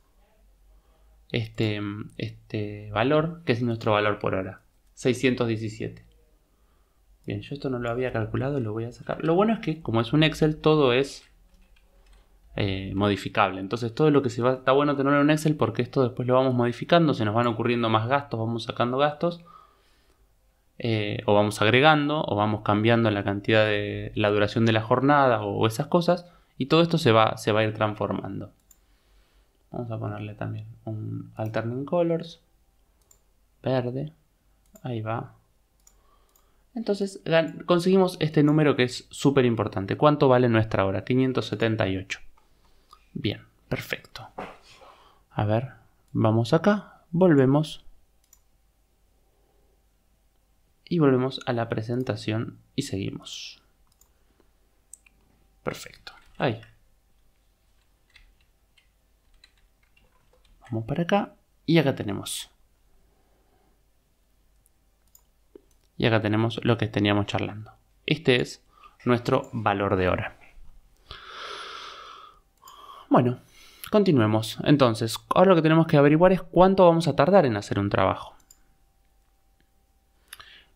este, 1.31 1.81
este 2.17 2.89
valor, 2.91 3.41
que 3.45 3.53
es 3.53 3.61
nuestro 3.61 3.91
valor 3.91 4.19
por 4.19 4.35
hora. 4.35 4.61
617. 4.95 6.03
Bien, 7.25 7.41
yo 7.41 7.53
esto 7.53 7.69
no 7.69 7.79
lo 7.79 7.89
había 7.89 8.11
calculado, 8.11 8.59
lo 8.59 8.73
voy 8.73 8.85
a 8.85 8.91
sacar. 8.91 9.23
Lo 9.23 9.35
bueno 9.35 9.53
es 9.53 9.59
que 9.59 9.81
como 9.81 10.01
es 10.01 10.13
un 10.13 10.23
Excel, 10.23 10.57
todo 10.57 10.93
es 10.93 11.29
eh, 12.55 12.91
modificable. 12.95 13.59
Entonces 13.59 13.93
todo 13.93 14.09
lo 14.11 14.21
que 14.21 14.29
se 14.29 14.41
va, 14.41 14.53
está 14.53 14.71
bueno 14.71 14.95
tenerlo 14.95 15.21
en 15.21 15.29
Excel 15.29 15.55
porque 15.55 15.81
esto 15.81 16.03
después 16.03 16.27
lo 16.27 16.33
vamos 16.33 16.55
modificando, 16.55 17.13
se 17.13 17.25
nos 17.25 17.35
van 17.35 17.47
ocurriendo 17.47 17.89
más 17.89 18.07
gastos, 18.07 18.39
vamos 18.39 18.63
sacando 18.63 18.97
gastos, 18.97 19.45
eh, 20.79 21.21
o 21.25 21.35
vamos 21.35 21.61
agregando, 21.61 22.23
o 22.27 22.35
vamos 22.35 22.61
cambiando 22.63 23.11
la 23.11 23.23
cantidad 23.23 23.65
de 23.65 24.11
la 24.15 24.29
duración 24.29 24.65
de 24.65 24.71
la 24.71 24.81
jornada 24.81 25.43
o 25.43 25.67
esas 25.67 25.87
cosas, 25.87 26.25
y 26.57 26.65
todo 26.65 26.81
esto 26.81 26.97
se 26.97 27.11
va, 27.11 27.37
se 27.37 27.51
va 27.51 27.61
a 27.61 27.63
ir 27.63 27.73
transformando. 27.73 28.51
Vamos 29.71 29.91
a 29.91 29.99
ponerle 29.99 30.33
también 30.33 30.67
un 30.85 31.31
Alternate 31.35 31.85
Colors, 31.85 32.41
verde, 33.61 34.13
ahí 34.81 35.01
va. 35.01 35.35
Entonces 36.73 37.21
conseguimos 37.65 38.17
este 38.19 38.43
número 38.43 38.75
que 38.75 38.83
es 38.83 39.07
súper 39.09 39.45
importante. 39.45 39.97
¿Cuánto 39.97 40.27
vale 40.27 40.49
nuestra 40.49 40.85
hora? 40.85 41.03
578. 41.03 42.19
Bien, 43.13 43.41
perfecto. 43.67 44.27
A 45.31 45.45
ver, 45.45 45.73
vamos 46.13 46.53
acá, 46.53 47.03
volvemos. 47.11 47.85
Y 50.85 50.99
volvemos 50.99 51.41
a 51.45 51.53
la 51.53 51.69
presentación 51.69 52.57
y 52.75 52.83
seguimos. 52.83 53.61
Perfecto. 55.63 56.13
Ahí. 56.37 56.59
Vamos 60.69 60.85
para 60.85 61.03
acá 61.03 61.33
y 61.65 61.77
acá 61.77 61.95
tenemos. 61.95 62.51
Y 65.97 66.05
acá 66.05 66.21
tenemos 66.21 66.59
lo 66.63 66.77
que 66.77 66.87
teníamos 66.87 67.25
charlando. 67.25 67.71
Este 68.05 68.41
es 68.41 68.63
nuestro 69.05 69.49
valor 69.51 69.95
de 69.95 70.09
hora. 70.09 70.37
Bueno, 73.09 73.39
continuemos. 73.91 74.59
Entonces, 74.63 75.17
ahora 75.33 75.49
lo 75.49 75.55
que 75.55 75.61
tenemos 75.61 75.87
que 75.87 75.97
averiguar 75.97 76.31
es 76.31 76.41
cuánto 76.41 76.85
vamos 76.85 77.07
a 77.07 77.15
tardar 77.15 77.45
en 77.45 77.57
hacer 77.57 77.79
un 77.79 77.89
trabajo. 77.89 78.35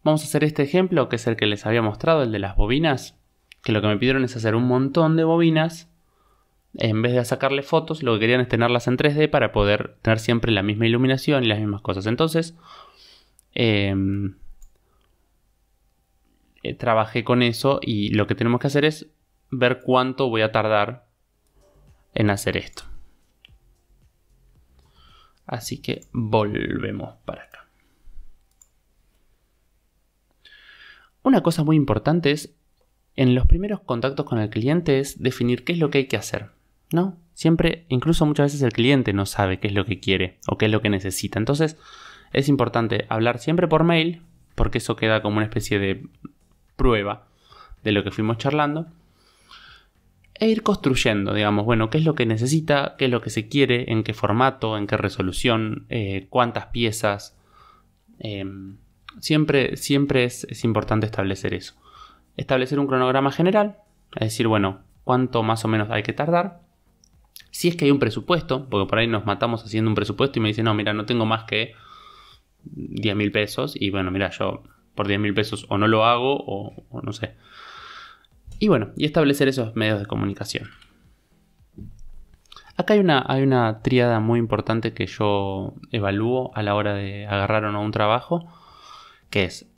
Vamos 0.03 0.23
a 0.23 0.25
hacer 0.25 0.43
este 0.43 0.63
ejemplo, 0.63 1.07
que 1.07 1.15
es 1.15 1.27
el 1.27 1.37
que 1.37 1.45
les 1.45 1.65
había 1.65 1.81
mostrado, 1.81 2.23
el 2.23 2.31
de 2.31 2.39
las 2.39 2.57
bobinas, 2.57 3.17
que 3.61 3.71
lo 3.71 3.81
que 3.81 3.87
me 3.87 3.97
pidieron 3.97 4.23
es 4.25 4.35
hacer 4.35 4.55
un 4.55 4.67
montón 4.67 5.15
de 5.15 5.23
bobinas. 5.23 5.89
En 6.75 7.01
vez 7.01 7.13
de 7.13 7.23
sacarle 7.23 7.61
fotos, 7.61 8.01
lo 8.01 8.13
que 8.13 8.21
querían 8.21 8.41
es 8.41 8.47
tenerlas 8.47 8.87
en 8.87 8.97
3D 8.97 9.29
para 9.29 9.51
poder 9.51 9.95
tener 10.01 10.19
siempre 10.19 10.51
la 10.51 10.63
misma 10.63 10.87
iluminación 10.87 11.43
y 11.43 11.47
las 11.47 11.59
mismas 11.59 11.81
cosas. 11.81 12.07
Entonces, 12.07 12.55
em, 13.53 14.35
eh, 16.63 16.73
trabajé 16.73 17.23
con 17.23 17.43
eso 17.43 17.79
y 17.81 18.09
lo 18.09 18.25
que 18.25 18.35
tenemos 18.35 18.59
que 18.59 18.67
hacer 18.67 18.85
es 18.85 19.07
ver 19.51 19.81
cuánto 19.83 20.29
voy 20.29 20.41
a 20.41 20.51
tardar 20.51 21.05
en 22.15 22.29
hacer 22.31 22.57
esto. 22.57 22.83
Así 25.45 25.79
que 25.81 26.07
volvemos 26.11 27.15
para 27.25 27.43
acá. 27.43 27.67
Una 31.21 31.43
cosa 31.43 31.63
muy 31.63 31.75
importante 31.75 32.31
es, 32.31 32.55
en 33.15 33.35
los 33.35 33.45
primeros 33.45 33.81
contactos 33.81 34.25
con 34.25 34.39
el 34.39 34.49
cliente, 34.49 34.99
es 34.99 35.21
definir 35.21 35.63
qué 35.63 35.73
es 35.73 35.79
lo 35.79 35.91
que 35.91 35.99
hay 35.99 36.07
que 36.07 36.17
hacer. 36.17 36.49
¿No? 36.93 37.17
Siempre, 37.33 37.85
incluso 37.89 38.25
muchas 38.25 38.45
veces 38.45 38.61
el 38.61 38.71
cliente 38.71 39.11
no 39.11 39.25
sabe 39.25 39.59
qué 39.59 39.67
es 39.67 39.73
lo 39.73 39.83
que 39.83 39.99
quiere 39.99 40.37
o 40.47 40.57
qué 40.57 40.67
es 40.67 40.71
lo 40.71 40.81
que 40.81 40.89
necesita. 40.89 41.39
Entonces, 41.39 41.77
es 42.31 42.47
importante 42.47 43.05
hablar 43.09 43.39
siempre 43.39 43.67
por 43.67 43.83
mail, 43.83 44.21
porque 44.55 44.77
eso 44.77 44.95
queda 44.95 45.21
como 45.21 45.37
una 45.37 45.45
especie 45.45 45.79
de 45.79 46.05
prueba 46.75 47.27
de 47.83 47.91
lo 47.91 48.03
que 48.03 48.11
fuimos 48.11 48.37
charlando 48.37 48.87
e 50.35 50.49
ir 50.49 50.63
construyendo, 50.63 51.33
digamos, 51.33 51.65
bueno, 51.65 51.89
qué 51.89 51.99
es 51.99 52.05
lo 52.05 52.15
que 52.15 52.25
necesita, 52.25 52.95
qué 52.97 53.05
es 53.05 53.11
lo 53.11 53.21
que 53.21 53.29
se 53.29 53.47
quiere, 53.47 53.91
en 53.91 54.03
qué 54.03 54.13
formato, 54.13 54.77
en 54.77 54.87
qué 54.87 54.97
resolución, 54.97 55.85
eh, 55.89 56.27
cuántas 56.29 56.67
piezas. 56.67 57.37
Em, 58.19 58.77
siempre 59.19 59.77
siempre 59.77 60.25
es, 60.25 60.45
es, 60.45 60.63
importante 60.63 61.05
establecer 61.05 61.53
eso. 61.53 61.75
Establecer 62.35 62.79
un 62.79 62.87
cronograma 62.87 63.31
general, 63.31 63.77
es 64.15 64.29
decir, 64.29 64.47
bueno, 64.47 64.81
cuánto 65.03 65.43
más 65.43 65.63
o 65.65 65.67
menos 65.67 65.89
hay 65.91 66.03
que 66.03 66.13
tardar. 66.13 66.61
Si 67.53 67.67
es 67.67 67.75
que 67.75 67.85
hay 67.85 67.91
un 67.91 67.99
presupuesto, 67.99 68.67
porque 68.67 68.89
por 68.89 68.97
ahí 68.97 69.05
nos 69.05 69.25
matamos 69.25 69.63
haciendo 69.63 69.89
un 69.89 69.95
presupuesto 69.95 70.39
y 70.39 70.41
me 70.41 70.47
dicen, 70.47 70.65
no, 70.65 70.73
mira, 70.73 70.93
no 70.93 71.05
tengo 71.05 71.25
más 71.27 71.43
que 71.43 71.75
10 72.63 73.15
mil 73.15 73.31
pesos. 73.31 73.75
Y 73.79 73.91
bueno, 73.91 74.09
mira, 74.09 74.31
yo 74.31 74.63
por 74.95 75.07
10 75.07 75.19
mil 75.19 75.33
pesos 75.35 75.67
o 75.69 75.77
no 75.77 75.87
lo 75.87 76.03
hago 76.03 76.35
o 76.35 77.01
no 77.03 77.13
sé. 77.13 77.35
Y 78.59 78.69
bueno, 78.69 78.89
y 78.95 79.05
establecer 79.05 79.47
esos 79.47 79.75
medios 79.75 79.99
de 79.99 80.05
comunicación. 80.07 80.69
Acá 82.75 82.95
hay 82.95 82.99
una, 82.99 83.23
hay 83.27 83.43
una 83.43 83.81
tríada 83.83 84.19
muy 84.19 84.39
importante 84.39 84.93
que 84.93 85.05
yo 85.05 85.75
evalúo 85.91 86.51
a 86.55 86.63
la 86.63 86.73
hora 86.73 86.95
de 86.95 87.27
agarrar 87.27 87.65
o 87.65 87.71
no 87.71 87.83
un 87.83 87.91
trabajo, 87.91 88.47
que 89.29 89.43
es, 89.43 89.69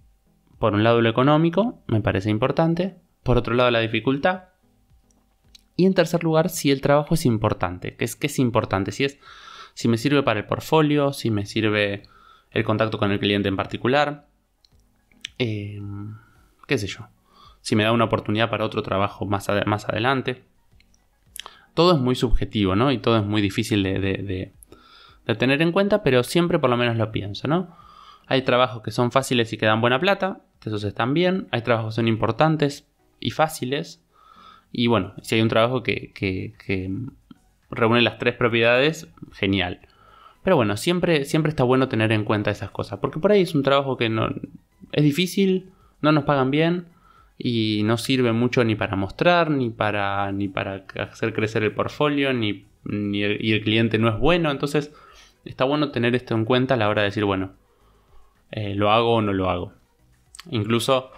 por 0.60 0.74
un 0.74 0.84
lado, 0.84 1.02
lo 1.02 1.10
económico, 1.10 1.82
me 1.88 2.00
parece 2.00 2.30
importante, 2.30 2.96
por 3.24 3.38
otro 3.38 3.54
lado, 3.54 3.70
la 3.70 3.80
dificultad, 3.80 4.46
y 5.76 5.86
en 5.86 5.94
tercer 5.94 6.24
lugar, 6.24 6.50
si 6.50 6.72
el 6.72 6.82
trabajo 6.82 7.16
es 7.16 7.26
importante, 7.26 7.96
que 7.96 8.06
es 8.06 8.16
que 8.16 8.28
es 8.28 8.40
importante, 8.40 8.92
si 8.92 9.06
es 9.06 9.20
si 9.74 9.88
me 9.88 9.98
sirve 9.98 10.24
para 10.24 10.40
el 10.40 10.46
portfolio, 10.46 11.12
si 11.12 11.32
me 11.32 11.46
sirve 11.46 12.04
el 12.52 12.64
contacto 12.64 12.98
con 12.98 13.12
el 13.12 13.20
cliente 13.20 13.50
en 13.50 13.58
particular, 13.58 14.28
eh, 15.38 15.82
qué 16.66 16.78
sé 16.78 16.88
yo 16.88 17.08
si 17.66 17.76
me 17.76 17.84
da 17.84 17.92
una 17.92 18.04
oportunidad 18.04 18.52
para 18.52 18.64
otro 18.64 18.84
trabajo 18.84 19.26
más, 19.26 19.48
más 19.66 19.90
adelante. 19.90 20.44
Todo 21.74 21.96
es 21.96 22.00
muy 22.00 22.14
subjetivo, 22.14 22.76
¿no? 22.76 22.92
Y 22.92 23.00
todo 23.00 23.18
es 23.18 23.26
muy 23.26 23.42
difícil 23.42 23.82
de, 23.82 24.54
tener 25.40 25.64
en 25.64 25.72
cuenta, 25.72 26.04
pero 26.04 26.22
siempre 26.22 26.60
por 26.60 26.70
lo 26.70 26.78
menos 26.78 26.96
lo 26.96 27.12
pienso, 27.12 27.48
¿no? 27.48 27.76
Hay 28.28 28.44
trabajos 28.44 28.84
que 28.84 28.92
son 28.92 29.12
fáciles 29.12 29.52
y 29.52 29.58
que 29.58 29.66
dan 29.66 29.82
buena 29.82 30.00
plata, 30.00 30.42
que 30.60 30.70
esos 30.70 30.84
están 30.84 31.16
bien. 31.16 31.48
Hay 31.50 31.64
trabajos 31.64 31.96
que 31.96 31.96
son 31.96 32.08
importantes 32.08 32.88
y 33.20 33.32
fáciles. 33.32 34.05
Y 34.78 34.88
bueno, 34.88 35.14
si 35.22 35.36
hay 35.36 35.42
un 35.42 35.48
trabajo 35.48 35.84
que, 35.84 36.12
reúne 37.72 38.02
las 38.02 38.18
tres 38.18 38.36
propiedades, 38.36 39.08
genial. 39.32 39.80
Pero 40.44 40.58
bueno, 40.58 40.76
siempre, 40.76 41.24
siempre 41.24 41.50
está 41.50 41.64
bueno 41.64 41.88
tener 41.88 42.12
en 42.12 42.26
cuenta 42.26 42.52
esas 42.52 42.72
cosas. 42.72 43.00
Porque 43.00 43.20
por 43.20 43.32
ahí 43.32 43.42
es 43.42 43.56
un 43.56 43.64
trabajo 43.64 43.96
que 43.96 44.10
no 44.10 44.30
es 44.92 45.04
difícil, 45.04 45.72
no 46.02 46.12
nos 46.12 46.26
pagan 46.26 46.52
bien, 46.52 46.88
y 47.38 47.84
no 47.86 47.98
sirve 47.98 48.34
mucho 48.34 48.66
ni 48.66 48.76
para 48.76 48.98
mostrar, 48.98 49.50
ni 49.50 49.70
para, 49.70 50.30
ni 50.34 50.50
para 50.50 50.86
hacer 51.00 51.34
crecer 51.34 51.64
el 51.64 51.72
portfolio, 51.72 52.34
ni, 52.34 52.66
ni 52.84 53.24
el, 53.24 53.44
y 53.44 53.54
el 53.54 53.64
cliente 53.64 53.98
no 53.98 54.10
es 54.10 54.20
bueno. 54.20 54.52
Entonces 54.52 54.94
está 55.46 55.64
bueno 55.64 55.92
tener 55.92 56.16
esto 56.16 56.36
en 56.36 56.44
cuenta 56.44 56.74
a 56.74 56.78
la 56.78 56.90
hora 56.90 57.04
de 57.04 57.08
decir, 57.08 57.24
bueno, 57.24 57.54
eh, 58.52 58.76
lo 58.76 58.92
hago 58.92 59.16
o 59.16 59.22
no 59.22 59.32
lo 59.32 59.50
hago. 59.50 59.72
Incluso 60.50 61.12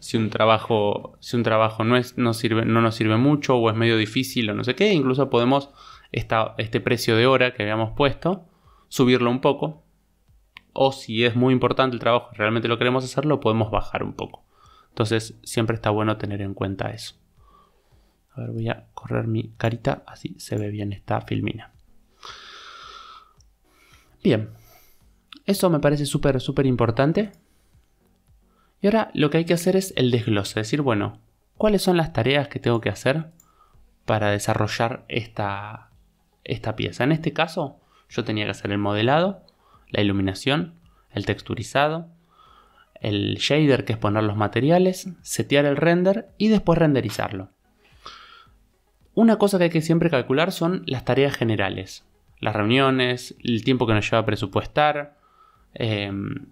si 0.00 0.16
un 0.16 0.30
trabajo, 0.30 1.16
si 1.20 1.36
un 1.36 1.42
trabajo 1.42 1.84
no, 1.84 1.96
es, 1.96 2.18
no, 2.18 2.34
sirve, 2.34 2.64
no 2.64 2.80
nos 2.80 2.94
sirve 2.94 3.16
mucho 3.16 3.56
o 3.56 3.70
es 3.70 3.76
medio 3.76 3.96
difícil 3.96 4.50
o 4.50 4.54
no 4.54 4.64
sé 4.64 4.74
qué, 4.74 4.92
incluso 4.92 5.30
podemos 5.30 5.70
esta, 6.12 6.54
este 6.58 6.80
precio 6.80 7.16
de 7.16 7.26
hora 7.26 7.54
que 7.54 7.62
habíamos 7.62 7.92
puesto, 7.96 8.46
subirlo 8.88 9.30
un 9.30 9.40
poco. 9.40 9.82
O 10.72 10.90
si 10.90 11.24
es 11.24 11.36
muy 11.36 11.52
importante 11.52 11.94
el 11.94 12.00
trabajo, 12.00 12.30
realmente 12.32 12.66
lo 12.66 12.78
queremos 12.78 13.04
hacer, 13.04 13.24
lo 13.24 13.40
podemos 13.40 13.70
bajar 13.70 14.02
un 14.02 14.12
poco. 14.12 14.44
Entonces 14.88 15.38
siempre 15.44 15.76
está 15.76 15.90
bueno 15.90 16.16
tener 16.16 16.42
en 16.42 16.54
cuenta 16.54 16.90
eso. 16.90 17.14
A 18.32 18.40
ver, 18.40 18.50
voy 18.50 18.68
a 18.68 18.86
correr 18.94 19.28
mi 19.28 19.50
carita, 19.56 20.02
así 20.06 20.34
se 20.38 20.56
ve 20.56 20.70
bien 20.70 20.92
esta 20.92 21.20
filmina. 21.20 21.72
Bien, 24.22 24.50
eso 25.46 25.70
me 25.70 25.80
parece 25.80 26.06
súper, 26.06 26.40
súper 26.40 26.66
importante. 26.66 27.32
Y 28.84 28.86
ahora 28.86 29.10
lo 29.14 29.30
que 29.30 29.38
hay 29.38 29.44
que 29.46 29.54
hacer 29.54 29.76
es 29.76 29.94
el 29.96 30.10
desglose, 30.10 30.60
decir, 30.60 30.82
bueno, 30.82 31.18
¿cuáles 31.56 31.80
son 31.80 31.96
las 31.96 32.12
tareas 32.12 32.48
que 32.48 32.58
tengo 32.58 32.82
que 32.82 32.90
hacer 32.90 33.30
para 34.04 34.30
desarrollar 34.30 35.06
esta, 35.08 35.88
esta 36.44 36.76
pieza? 36.76 37.02
En 37.02 37.12
este 37.12 37.32
caso, 37.32 37.80
yo 38.10 38.24
tenía 38.24 38.44
que 38.44 38.50
hacer 38.50 38.72
el 38.72 38.76
modelado, 38.76 39.40
la 39.88 40.02
iluminación, 40.02 40.74
el 41.12 41.24
texturizado, 41.24 42.10
el 43.00 43.36
shader, 43.36 43.86
que 43.86 43.94
es 43.94 43.98
poner 43.98 44.22
los 44.22 44.36
materiales, 44.36 45.08
setear 45.22 45.64
el 45.64 45.78
render 45.78 46.28
y 46.36 46.48
después 46.48 46.78
renderizarlo. 46.78 47.48
Una 49.14 49.38
cosa 49.38 49.56
que 49.56 49.64
hay 49.64 49.70
que 49.70 49.80
siempre 49.80 50.10
calcular 50.10 50.52
son 50.52 50.82
las 50.84 51.06
tareas 51.06 51.34
generales, 51.34 52.04
las 52.38 52.54
reuniones, 52.54 53.34
el 53.42 53.64
tiempo 53.64 53.86
que 53.86 53.94
nos 53.94 54.04
lleva 54.04 54.20
a 54.20 54.26
presupuestar, 54.26 55.16
em, 55.72 56.48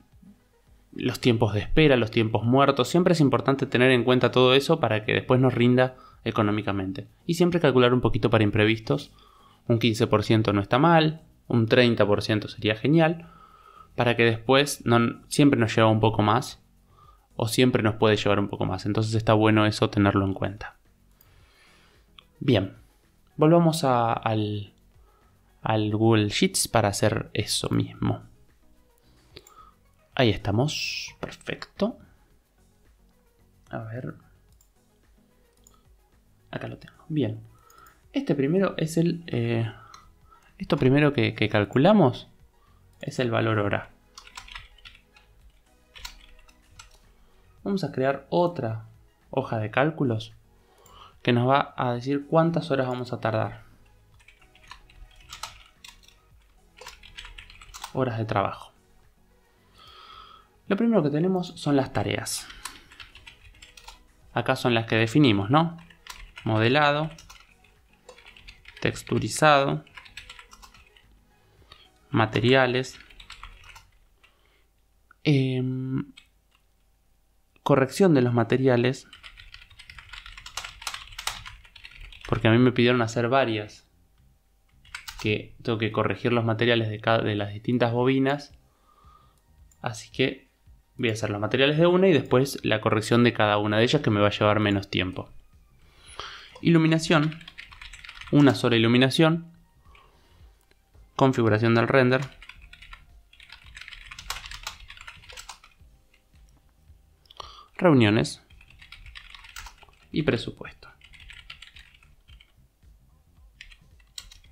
los 0.94 1.20
tiempos 1.20 1.54
de 1.54 1.60
espera, 1.60 1.96
los 1.96 2.10
tiempos 2.10 2.44
muertos. 2.44 2.88
Siempre 2.88 3.12
es 3.12 3.20
importante 3.20 3.66
tener 3.66 3.90
en 3.90 4.04
cuenta 4.04 4.30
todo 4.30 4.54
eso 4.54 4.80
para 4.80 5.04
que 5.04 5.12
después 5.12 5.40
nos 5.40 5.54
rinda 5.54 5.96
económicamente. 6.24 7.06
Y 7.26 7.34
siempre 7.34 7.60
calcular 7.60 7.94
un 7.94 8.00
poquito 8.00 8.30
para 8.30 8.44
imprevistos. 8.44 9.12
Un 9.68 9.78
15% 9.78 10.52
no 10.52 10.60
está 10.60 10.78
mal, 10.78 11.22
un 11.46 11.68
30% 11.68 12.48
sería 12.48 12.74
genial, 12.74 13.28
para 13.94 14.16
que 14.16 14.24
después 14.24 14.82
siempre 15.28 15.58
nos 15.58 15.74
lleva 15.74 15.88
un 15.88 16.00
poco 16.00 16.22
más 16.22 16.60
o 17.36 17.48
siempre 17.48 17.82
nos 17.82 17.94
puede 17.94 18.16
llevar 18.16 18.40
un 18.40 18.48
poco 18.48 18.66
más. 18.66 18.86
Entonces 18.86 19.14
está 19.14 19.34
bueno 19.34 19.66
eso 19.66 19.88
tenerlo 19.88 20.24
en 20.24 20.34
cuenta. 20.34 20.76
Bien, 22.40 22.74
volvamos 23.36 23.84
al, 23.84 24.72
al 25.62 25.90
Google 25.96 26.28
Sheets 26.28 26.68
para 26.68 26.88
hacer 26.88 27.30
eso 27.34 27.68
mismo. 27.70 28.22
Ahí 30.22 30.30
estamos. 30.30 31.16
Perfecto. 31.18 31.98
A 33.70 33.78
ver. 33.78 34.14
Acá 36.52 36.68
lo 36.68 36.78
tengo. 36.78 36.94
Bien. 37.08 37.40
Este 38.12 38.36
primero 38.36 38.74
es 38.76 38.98
el... 38.98 39.24
Eh, 39.26 39.68
esto 40.58 40.76
primero 40.76 41.12
que, 41.12 41.34
que 41.34 41.48
calculamos 41.48 42.28
es 43.00 43.18
el 43.18 43.32
valor 43.32 43.58
hora. 43.58 43.90
Vamos 47.64 47.82
a 47.82 47.90
crear 47.90 48.28
otra 48.30 48.84
hoja 49.30 49.58
de 49.58 49.72
cálculos 49.72 50.34
que 51.22 51.32
nos 51.32 51.48
va 51.48 51.74
a 51.76 51.94
decir 51.94 52.28
cuántas 52.28 52.70
horas 52.70 52.86
vamos 52.86 53.12
a 53.12 53.18
tardar. 53.18 53.64
Horas 57.92 58.18
de 58.18 58.24
trabajo. 58.24 58.71
Lo 60.68 60.76
primero 60.76 61.02
que 61.02 61.10
tenemos 61.10 61.48
son 61.60 61.76
las 61.76 61.92
tareas. 61.92 62.46
Acá 64.32 64.56
son 64.56 64.74
las 64.74 64.86
que 64.86 64.96
definimos, 64.96 65.50
¿no? 65.50 65.76
Modelado, 66.44 67.10
texturizado, 68.80 69.84
materiales, 72.10 72.98
em, 75.24 76.12
corrección 77.62 78.14
de 78.14 78.22
los 78.22 78.34
materiales, 78.34 79.06
porque 82.28 82.48
a 82.48 82.50
mí 82.50 82.58
me 82.58 82.72
pidieron 82.72 83.02
hacer 83.02 83.28
varias, 83.28 83.88
que 85.20 85.54
tengo 85.62 85.78
que 85.78 85.92
corregir 85.92 86.32
los 86.32 86.44
materiales 86.44 86.88
de, 86.88 87.00
cada, 87.00 87.22
de 87.22 87.36
las 87.36 87.52
distintas 87.52 87.92
bobinas, 87.92 88.52
así 89.80 90.10
que 90.10 90.51
voy 90.96 91.10
a 91.10 91.12
hacer 91.12 91.30
los 91.30 91.40
materiales 91.40 91.78
de 91.78 91.86
una 91.86 92.08
y 92.08 92.12
después 92.12 92.58
la 92.62 92.80
corrección 92.80 93.24
de 93.24 93.32
cada 93.32 93.58
una 93.58 93.78
de 93.78 93.84
ellas 93.84 94.02
que 94.02 94.10
me 94.10 94.20
va 94.20 94.28
a 94.28 94.30
llevar 94.30 94.60
menos 94.60 94.88
tiempo. 94.88 95.28
Iluminación, 96.60 97.40
una 98.30 98.54
sola 98.54 98.76
iluminación, 98.76 99.46
configuración 101.16 101.74
del 101.74 101.88
render, 101.88 102.22
reuniones 107.76 108.42
y 110.12 110.22
presupuesto. 110.22 110.88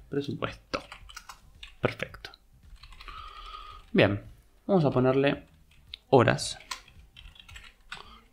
Presupuesto. 0.08 0.82
Perfecto. 1.80 2.30
Bien, 3.92 4.24
vamos 4.66 4.84
a 4.84 4.90
ponerle 4.90 5.49
horas. 6.10 6.58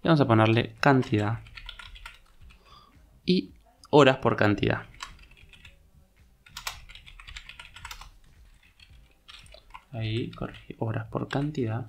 Y 0.04 0.08
vamos 0.08 0.22
a 0.22 0.28
ponerle 0.28 0.76
cantidad. 0.80 1.40
Y 3.26 3.54
horas 3.90 4.18
por 4.18 4.36
cantidad. 4.36 4.84
Ahí, 9.92 10.30
corregí 10.32 10.76
horas 10.80 11.08
por 11.08 11.28
cantidad. 11.28 11.88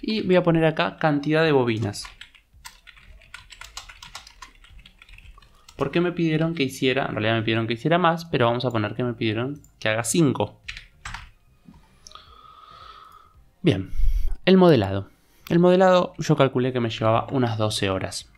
Y 0.00 0.22
voy 0.22 0.36
a 0.36 0.42
poner 0.42 0.64
acá 0.64 0.96
cantidad 0.96 1.44
de 1.44 1.52
bobinas. 1.52 2.06
Porque 5.76 6.00
me 6.00 6.12
pidieron 6.12 6.54
que 6.54 6.62
hiciera, 6.62 7.06
en 7.06 7.12
realidad 7.12 7.34
me 7.34 7.42
pidieron 7.42 7.66
que 7.66 7.74
hiciera 7.74 7.98
más, 7.98 8.24
pero 8.24 8.46
vamos 8.46 8.64
a 8.64 8.70
poner 8.70 8.94
que 8.94 9.04
me 9.04 9.14
pidieron 9.14 9.60
que 9.78 9.88
haga 9.88 10.04
5. 10.04 10.60
Bien, 13.62 13.90
el 14.52 14.58
modelado. 14.58 15.08
El 15.48 15.58
modelado 15.58 16.12
yo 16.18 16.36
calculé 16.36 16.72
que 16.72 16.80
me 16.80 16.90
llevaba 16.90 17.26
unas 17.30 17.58
12 17.58 17.90
horas. 17.90 18.30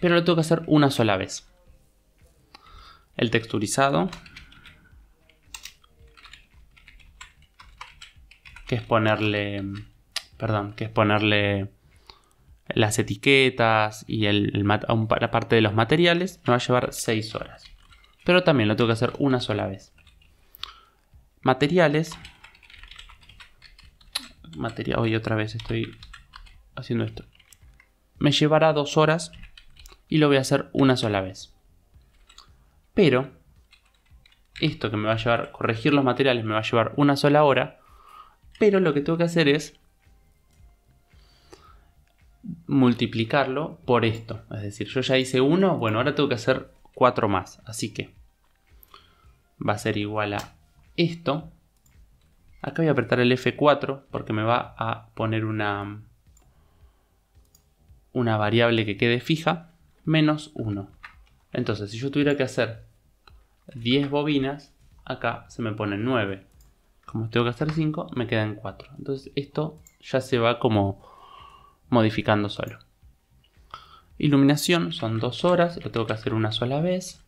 Pero 0.00 0.14
lo 0.14 0.24
tengo 0.24 0.36
que 0.36 0.42
hacer 0.42 0.62
una 0.66 0.90
sola 0.90 1.16
vez. 1.16 1.50
El 3.16 3.30
texturizado. 3.30 4.08
Que 8.66 8.76
es 8.76 8.82
ponerle... 8.82 9.62
Perdón, 10.36 10.74
que 10.74 10.84
es 10.84 10.90
ponerle 10.90 11.70
las 12.68 12.98
etiquetas 12.98 14.04
y 14.06 14.26
el, 14.26 14.64
la 14.64 15.30
parte 15.30 15.56
de 15.56 15.62
los 15.62 15.74
materiales. 15.74 16.40
Me 16.46 16.50
va 16.52 16.56
a 16.56 16.58
llevar 16.58 16.92
6 16.92 17.34
horas. 17.34 17.64
Pero 18.24 18.44
también 18.44 18.68
lo 18.68 18.76
tengo 18.76 18.88
que 18.88 18.94
hacer 18.94 19.12
una 19.18 19.40
sola 19.40 19.66
vez. 19.66 19.92
Materiales 21.42 22.12
material. 24.56 25.00
Hoy 25.00 25.14
otra 25.14 25.36
vez 25.36 25.54
estoy 25.54 25.96
haciendo 26.74 27.04
esto. 27.04 27.24
Me 28.18 28.32
llevará 28.32 28.72
dos 28.72 28.96
horas 28.96 29.32
y 30.08 30.18
lo 30.18 30.28
voy 30.28 30.36
a 30.36 30.40
hacer 30.40 30.68
una 30.72 30.96
sola 30.96 31.20
vez. 31.20 31.54
Pero 32.94 33.30
esto 34.60 34.90
que 34.90 34.96
me 34.96 35.06
va 35.06 35.14
a 35.14 35.16
llevar, 35.16 35.52
corregir 35.52 35.94
los 35.94 36.04
materiales, 36.04 36.44
me 36.44 36.52
va 36.52 36.60
a 36.60 36.62
llevar 36.62 36.92
una 36.96 37.16
sola 37.16 37.44
hora. 37.44 37.80
Pero 38.58 38.80
lo 38.80 38.92
que 38.92 39.00
tengo 39.00 39.16
que 39.16 39.24
hacer 39.24 39.48
es 39.48 39.78
multiplicarlo 42.66 43.78
por 43.84 44.04
esto. 44.04 44.42
Es 44.52 44.62
decir, 44.62 44.88
yo 44.88 45.00
ya 45.00 45.18
hice 45.18 45.40
uno, 45.40 45.78
bueno, 45.78 45.98
ahora 45.98 46.14
tengo 46.14 46.28
que 46.28 46.34
hacer 46.34 46.70
cuatro 46.94 47.28
más. 47.28 47.60
Así 47.64 47.92
que 47.92 48.14
va 49.66 49.74
a 49.74 49.78
ser 49.78 49.96
igual 49.96 50.34
a 50.34 50.54
esto 50.96 51.50
Acá 52.62 52.82
voy 52.82 52.88
a 52.88 52.92
apretar 52.92 53.20
el 53.20 53.32
F4 53.32 54.02
porque 54.10 54.32
me 54.32 54.42
va 54.42 54.74
a 54.76 55.08
poner 55.14 55.46
una, 55.46 56.02
una 58.12 58.36
variable 58.36 58.84
que 58.84 58.98
quede 58.98 59.20
fija, 59.20 59.70
menos 60.04 60.50
1. 60.54 60.90
Entonces, 61.52 61.90
si 61.90 61.98
yo 61.98 62.10
tuviera 62.10 62.36
que 62.36 62.42
hacer 62.42 62.84
10 63.74 64.10
bobinas, 64.10 64.74
acá 65.04 65.46
se 65.48 65.62
me 65.62 65.72
pone 65.72 65.96
9. 65.96 66.46
Como 67.06 67.30
tengo 67.30 67.44
que 67.44 67.50
hacer 67.50 67.72
5, 67.72 68.08
me 68.14 68.26
quedan 68.26 68.56
4. 68.56 68.90
Entonces, 68.98 69.32
esto 69.36 69.80
ya 70.00 70.20
se 70.20 70.38
va 70.38 70.58
como 70.58 71.02
modificando 71.88 72.50
solo. 72.50 72.78
Iluminación 74.18 74.92
son 74.92 75.18
2 75.18 75.44
horas, 75.46 75.82
lo 75.82 75.90
tengo 75.90 76.06
que 76.06 76.12
hacer 76.12 76.34
una 76.34 76.52
sola 76.52 76.82
vez. 76.82 77.24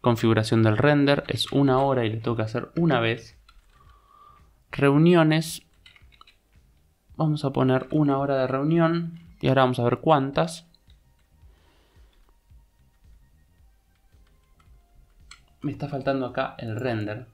Configuración 0.00 0.62
del 0.62 0.78
render 0.78 1.24
es 1.26 1.50
una 1.50 1.80
hora 1.80 2.04
y 2.04 2.12
lo 2.12 2.20
tengo 2.20 2.36
que 2.36 2.44
hacer 2.44 2.70
una 2.76 3.00
vez 3.00 3.37
reuniones. 4.70 5.62
Vamos 7.16 7.44
a 7.44 7.50
poner 7.50 7.88
una 7.90 8.18
hora 8.18 8.36
de 8.36 8.46
reunión. 8.46 9.20
Y 9.40 9.48
ahora 9.48 9.62
vamos 9.62 9.78
a 9.78 9.84
ver 9.84 9.98
cuántas. 9.98 10.66
Me 15.60 15.72
está 15.72 15.88
faltando 15.88 16.26
acá 16.26 16.54
el 16.58 16.76
render. 16.76 17.26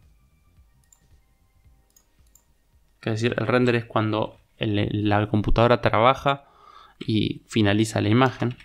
Es 3.03 3.12
decir, 3.20 3.35
el 3.38 3.47
render 3.47 3.75
es 3.75 3.85
cuando 3.85 4.38
la 4.59 5.27
computadora 5.29 5.83
trabaja 5.83 6.44
y 6.99 7.42
finaliza 7.49 8.01
la 8.01 8.09
imagen. 8.09 8.57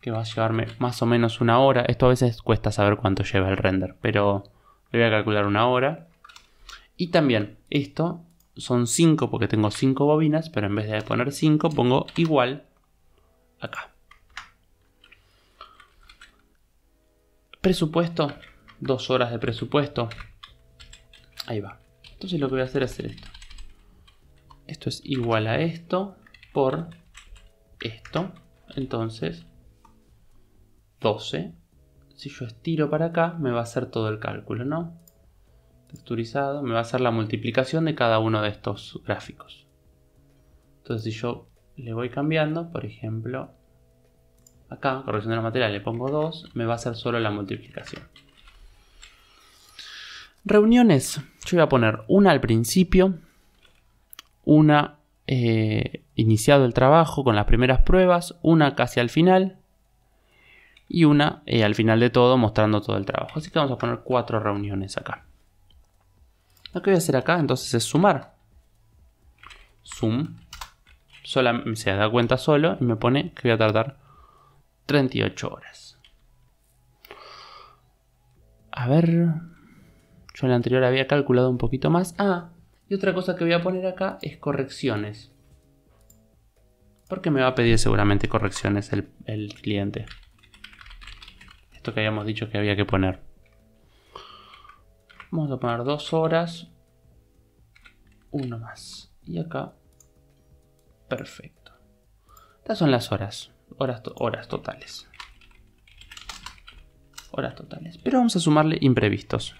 Que 0.00 0.10
va 0.10 0.20
a 0.20 0.24
llevarme 0.24 0.66
más 0.80 1.00
o 1.02 1.06
menos 1.06 1.40
una 1.40 1.60
hora. 1.60 1.82
Esto 1.82 2.06
a 2.06 2.10
veces 2.10 2.42
cuesta 2.42 2.72
saber 2.72 2.96
cuánto 2.96 3.22
lleva 3.22 3.48
el 3.48 3.56
render. 3.56 3.96
Pero 4.00 4.44
le 4.90 4.98
voy 4.98 5.08
a 5.08 5.10
calcular 5.10 5.46
una 5.46 5.68
hora. 5.68 6.08
Y 6.96 7.08
también 7.08 7.58
esto 7.70 8.24
son 8.56 8.86
5 8.86 9.30
porque 9.30 9.48
tengo 9.48 9.70
5 9.70 10.04
bobinas, 10.04 10.48
pero 10.50 10.66
en 10.66 10.74
vez 10.76 10.90
de 10.90 11.02
poner 11.02 11.32
5 11.32 11.70
pongo 11.70 12.06
igual 12.16 12.66
acá. 13.60 13.94
Presupuesto, 17.60 18.32
2 18.80 19.10
horas 19.10 19.30
de 19.30 19.38
presupuesto. 19.38 20.08
Ahí 21.46 21.60
va. 21.60 21.80
Entonces 22.12 22.38
lo 22.38 22.48
que 22.48 22.54
voy 22.54 22.60
a 22.62 22.64
hacer 22.64 22.82
es 22.82 22.92
hacer 22.92 23.06
esto. 23.06 23.28
Esto 24.66 24.88
es 24.88 25.00
igual 25.04 25.46
a 25.46 25.58
esto 25.60 26.16
por 26.52 26.90
esto. 27.80 28.32
Entonces, 28.76 29.46
12. 31.00 31.54
Si 32.14 32.30
yo 32.30 32.46
estiro 32.46 32.88
para 32.88 33.06
acá, 33.06 33.36
me 33.38 33.50
va 33.50 33.60
a 33.60 33.64
hacer 33.64 33.90
todo 33.90 34.08
el 34.08 34.18
cálculo, 34.18 34.64
¿no? 34.64 35.03
Texturizado, 35.94 36.62
me 36.62 36.72
va 36.72 36.80
a 36.80 36.82
hacer 36.82 37.00
la 37.00 37.10
multiplicación 37.10 37.84
de 37.84 37.94
cada 37.94 38.18
uno 38.18 38.42
de 38.42 38.48
estos 38.48 39.00
gráficos. 39.06 39.66
Entonces 40.78 41.04
si 41.04 41.18
yo 41.18 41.46
le 41.76 41.92
voy 41.92 42.10
cambiando, 42.10 42.70
por 42.70 42.84
ejemplo, 42.84 43.50
acá, 44.68 45.02
corrección 45.04 45.30
de 45.30 45.36
la 45.36 45.42
material, 45.42 45.72
le 45.72 45.80
pongo 45.80 46.10
2, 46.10 46.50
me 46.54 46.66
va 46.66 46.74
a 46.74 46.76
hacer 46.76 46.94
solo 46.96 47.18
la 47.20 47.30
multiplicación. 47.30 48.02
Reuniones, 50.44 51.20
yo 51.46 51.56
voy 51.56 51.62
a 51.62 51.68
poner 51.68 52.00
una 52.06 52.30
al 52.30 52.40
principio, 52.40 53.14
una 54.44 54.98
eh, 55.26 56.04
iniciado 56.16 56.66
el 56.66 56.74
trabajo 56.74 57.24
con 57.24 57.34
las 57.34 57.46
primeras 57.46 57.82
pruebas, 57.82 58.38
una 58.42 58.74
casi 58.74 59.00
al 59.00 59.08
final 59.08 59.56
y 60.86 61.04
una 61.04 61.42
eh, 61.46 61.64
al 61.64 61.74
final 61.74 61.98
de 61.98 62.10
todo 62.10 62.36
mostrando 62.36 62.82
todo 62.82 62.98
el 62.98 63.06
trabajo. 63.06 63.38
Así 63.38 63.50
que 63.50 63.58
vamos 63.58 63.72
a 63.72 63.78
poner 63.78 64.00
cuatro 64.04 64.38
reuniones 64.38 64.98
acá. 64.98 65.24
Lo 66.74 66.82
que 66.82 66.90
voy 66.90 66.96
a 66.96 66.98
hacer 66.98 67.16
acá 67.16 67.38
entonces 67.38 67.72
es 67.72 67.84
sumar. 67.84 68.34
Zoom. 69.84 70.36
Sola, 71.22 71.62
se 71.74 71.92
da 71.92 72.10
cuenta 72.10 72.36
solo 72.36 72.76
y 72.80 72.84
me 72.84 72.96
pone 72.96 73.32
que 73.32 73.48
voy 73.48 73.52
a 73.52 73.58
tardar 73.58 73.96
38 74.86 75.48
horas. 75.48 75.98
A 78.72 78.88
ver. 78.88 79.08
Yo 80.34 80.46
en 80.46 80.50
la 80.50 80.56
anterior 80.56 80.82
había 80.82 81.06
calculado 81.06 81.48
un 81.48 81.58
poquito 81.58 81.90
más. 81.90 82.14
Ah, 82.18 82.50
y 82.88 82.94
otra 82.94 83.14
cosa 83.14 83.36
que 83.36 83.44
voy 83.44 83.52
a 83.52 83.62
poner 83.62 83.86
acá 83.86 84.18
es 84.20 84.36
correcciones. 84.36 85.32
Porque 87.08 87.30
me 87.30 87.40
va 87.40 87.48
a 87.48 87.54
pedir 87.54 87.78
seguramente 87.78 88.28
correcciones 88.28 88.92
el, 88.92 89.10
el 89.26 89.54
cliente. 89.54 90.06
Esto 91.72 91.94
que 91.94 92.00
habíamos 92.00 92.26
dicho 92.26 92.50
que 92.50 92.58
había 92.58 92.74
que 92.74 92.84
poner. 92.84 93.20
Vamos 95.34 95.50
a 95.50 95.56
poner 95.56 95.82
dos 95.82 96.12
horas. 96.12 96.68
Uno 98.30 98.60
más. 98.60 99.12
Y 99.24 99.40
acá. 99.40 99.72
Perfecto. 101.08 101.72
Estas 102.58 102.78
son 102.78 102.92
las 102.92 103.10
horas. 103.10 103.50
Horas, 103.76 104.00
horas 104.14 104.46
totales. 104.46 105.08
Horas 107.32 107.56
totales. 107.56 107.98
Pero 107.98 108.18
vamos 108.18 108.36
a 108.36 108.38
sumarle 108.38 108.78
imprevistos. 108.80 109.56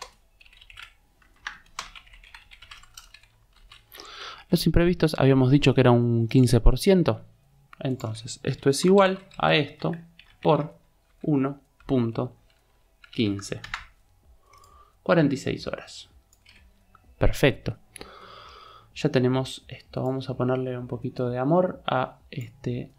Los 4.51 4.65
imprevistos 4.67 5.17
habíamos 5.19 5.51
dicho 5.51 5.75
que 5.75 5.81
era 5.81 5.91
un 5.91 6.29
15%. 6.29 7.21
Entonces, 7.81 8.39
esto 8.45 8.71
es 8.71 8.85
igual 8.85 9.27
a 9.39 9.57
esto 9.57 9.91
por 10.41 10.79
1.15. 11.25 13.84
46 15.05 15.67
horas. 15.69 16.11
Perfecto. 17.19 17.77
Ya 18.95 19.11
tenemos 19.11 19.65
esto. 19.69 20.03
Vamos 20.03 20.29
a 20.31 20.37
ponerle 20.37 20.77
un 20.77 20.89
poquito 20.89 21.31
de 21.31 21.39
amor 21.39 21.83
a 21.87 22.19
este 22.31 22.93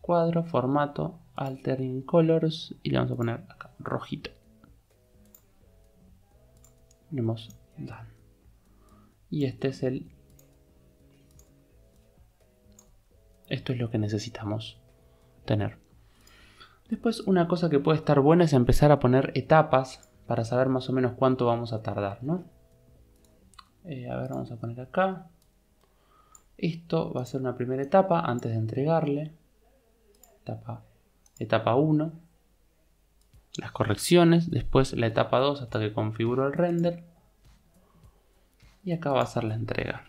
cuadro, 0.00 0.42
formato, 0.42 1.20
altering 1.36 2.02
colors 2.02 2.74
y 2.82 2.90
le 2.90 2.98
vamos 2.98 3.12
a 3.12 3.16
poner 3.16 3.34
acá 3.48 3.70
rojito. 3.78 4.30
Tenemos 7.10 7.56
done. 7.76 8.08
Y 9.30 9.44
este 9.44 9.68
es 9.68 9.82
el... 9.82 10.10
Esto 13.48 13.72
es 13.72 13.78
lo 13.78 13.90
que 13.90 13.98
necesitamos 13.98 14.80
tener. 15.44 15.78
Después 16.88 17.20
una 17.20 17.48
cosa 17.48 17.68
que 17.68 17.78
puede 17.78 17.98
estar 17.98 18.20
buena 18.20 18.44
es 18.44 18.54
empezar 18.54 18.92
a 18.92 18.98
poner 18.98 19.32
etapas 19.34 20.07
para 20.28 20.44
saber 20.44 20.68
más 20.68 20.88
o 20.90 20.92
menos 20.92 21.14
cuánto 21.14 21.46
vamos 21.46 21.72
a 21.72 21.82
tardar, 21.82 22.22
¿no? 22.22 22.44
Eh, 23.84 24.10
a 24.10 24.16
ver, 24.16 24.28
vamos 24.28 24.52
a 24.52 24.56
poner 24.56 24.78
acá. 24.78 25.30
Esto 26.58 27.14
va 27.14 27.22
a 27.22 27.24
ser 27.24 27.40
una 27.40 27.56
primera 27.56 27.82
etapa 27.82 28.20
antes 28.20 28.52
de 28.52 28.58
entregarle. 28.58 29.32
Etapa, 30.42 30.84
etapa 31.38 31.76
1. 31.76 32.12
Las 33.56 33.72
correcciones. 33.72 34.50
Después 34.50 34.92
la 34.92 35.06
etapa 35.06 35.38
2 35.38 35.62
hasta 35.62 35.80
que 35.80 35.94
configuro 35.94 36.46
el 36.46 36.52
render. 36.52 37.04
Y 38.84 38.92
acá 38.92 39.12
va 39.12 39.22
a 39.22 39.26
ser 39.26 39.44
la 39.44 39.54
entrega. 39.54 40.04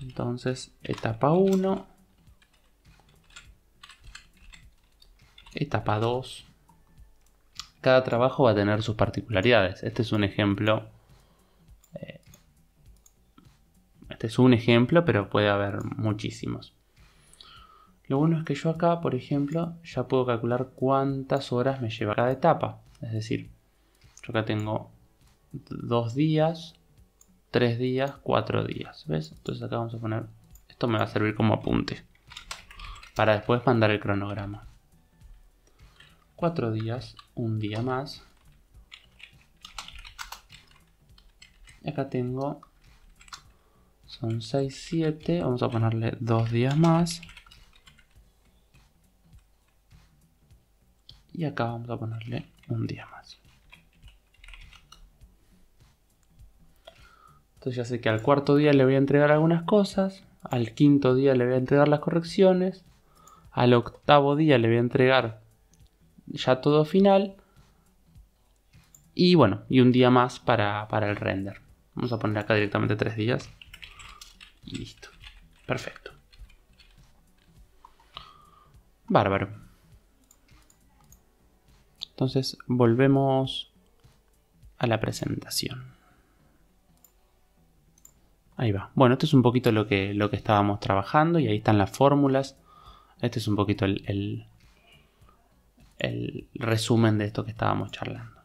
Entonces, 0.00 0.76
etapa 0.82 1.30
1. 1.30 1.86
Etapa 5.54 6.00
2 6.00 6.55
cada 7.86 8.02
trabajo 8.02 8.42
va 8.42 8.50
a 8.50 8.54
tener 8.56 8.82
sus 8.82 8.96
particularidades. 8.96 9.84
Este 9.84 10.02
es 10.02 10.10
un 10.10 10.24
ejemplo. 10.24 10.88
Eh, 11.94 12.20
este 14.10 14.26
es 14.26 14.40
un 14.40 14.54
ejemplo, 14.54 15.04
pero 15.04 15.30
puede 15.30 15.48
haber 15.48 15.84
muchísimos. 15.84 16.74
Lo 18.08 18.18
bueno 18.18 18.38
es 18.40 18.44
que 18.44 18.56
yo 18.56 18.70
acá, 18.70 19.00
por 19.00 19.14
ejemplo, 19.14 19.74
ya 19.84 20.08
puedo 20.08 20.26
calcular 20.26 20.70
cuántas 20.74 21.52
horas 21.52 21.80
me 21.80 21.90
lleva 21.90 22.16
cada 22.16 22.32
etapa. 22.32 22.80
Es 23.00 23.12
decir, 23.12 23.50
yo 24.24 24.32
acá 24.32 24.44
tengo 24.44 24.90
dos 25.52 26.16
días, 26.16 26.74
tres 27.52 27.78
días, 27.78 28.14
cuatro 28.20 28.64
días. 28.64 29.04
¿Ves? 29.06 29.30
Entonces 29.30 29.62
acá 29.62 29.76
vamos 29.76 29.94
a 29.94 29.98
poner... 29.98 30.24
Esto 30.68 30.88
me 30.88 30.98
va 30.98 31.04
a 31.04 31.06
servir 31.06 31.36
como 31.36 31.54
apunte. 31.54 32.02
Para 33.14 33.34
después 33.34 33.64
mandar 33.64 33.92
el 33.92 34.00
cronograma. 34.00 34.66
Cuatro 36.36 36.70
días, 36.70 37.16
un 37.34 37.58
día 37.58 37.80
más. 37.80 38.22
Y 41.82 41.88
acá 41.88 42.10
tengo, 42.10 42.60
son 44.04 44.42
6, 44.42 44.84
7, 44.86 45.40
vamos 45.40 45.62
a 45.62 45.70
ponerle 45.70 46.14
dos 46.20 46.50
días 46.50 46.76
más. 46.76 47.22
Y 51.32 51.46
acá 51.46 51.64
vamos 51.64 51.88
a 51.88 51.96
ponerle 51.96 52.44
un 52.68 52.86
día 52.86 53.06
más. 53.06 53.38
Entonces 57.54 57.76
ya 57.76 57.84
sé 57.86 58.02
que 58.02 58.10
al 58.10 58.20
cuarto 58.20 58.56
día 58.56 58.74
le 58.74 58.84
voy 58.84 58.94
a 58.94 58.98
entregar 58.98 59.32
algunas 59.32 59.62
cosas, 59.62 60.22
al 60.42 60.74
quinto 60.74 61.14
día 61.14 61.34
le 61.34 61.46
voy 61.46 61.54
a 61.54 61.58
entregar 61.58 61.88
las 61.88 62.00
correcciones, 62.00 62.84
al 63.52 63.72
octavo 63.72 64.36
día 64.36 64.58
le 64.58 64.68
voy 64.68 64.76
a 64.76 64.80
entregar 64.80 65.45
ya 66.26 66.60
todo 66.60 66.84
final. 66.84 67.36
Y 69.14 69.34
bueno, 69.34 69.62
y 69.68 69.80
un 69.80 69.92
día 69.92 70.10
más 70.10 70.38
para, 70.40 70.86
el 70.90 71.16
render. 71.16 71.60
Vamos 71.94 72.12
a 72.12 72.18
poner 72.18 72.38
acá 72.38 72.54
directamente 72.54 72.96
tres 72.96 73.16
días. 73.16 73.50
Y 74.64 74.78
listo. 74.78 75.08
Perfecto. 75.66 76.12
Bárbaro. 79.08 79.48
Entonces 82.10 82.58
volvemos 82.66 83.72
a 84.78 84.86
la 84.86 85.00
presentación. 85.00 85.94
Ahí 88.56 88.72
va. 88.72 88.90
Bueno, 88.94 89.14
esto 89.14 89.26
es 89.26 89.34
un 89.34 89.42
poquito 89.42 89.70
lo 89.70 89.86
que, 89.86 90.14
lo 90.14 90.30
que 90.30 90.36
estábamos 90.36 90.80
trabajando 90.80 91.38
y 91.38 91.46
ahí 91.46 91.58
están 91.58 91.78
las 91.78 91.90
fórmulas. 91.90 92.58
Este 93.20 93.38
es 93.38 93.48
un 93.48 93.56
poquito 93.56 93.84
el 93.84 94.46
resumen 96.54 97.18
de 97.18 97.26
esto 97.26 97.44
que 97.44 97.50
estábamos 97.50 97.90
charlando. 97.90 98.36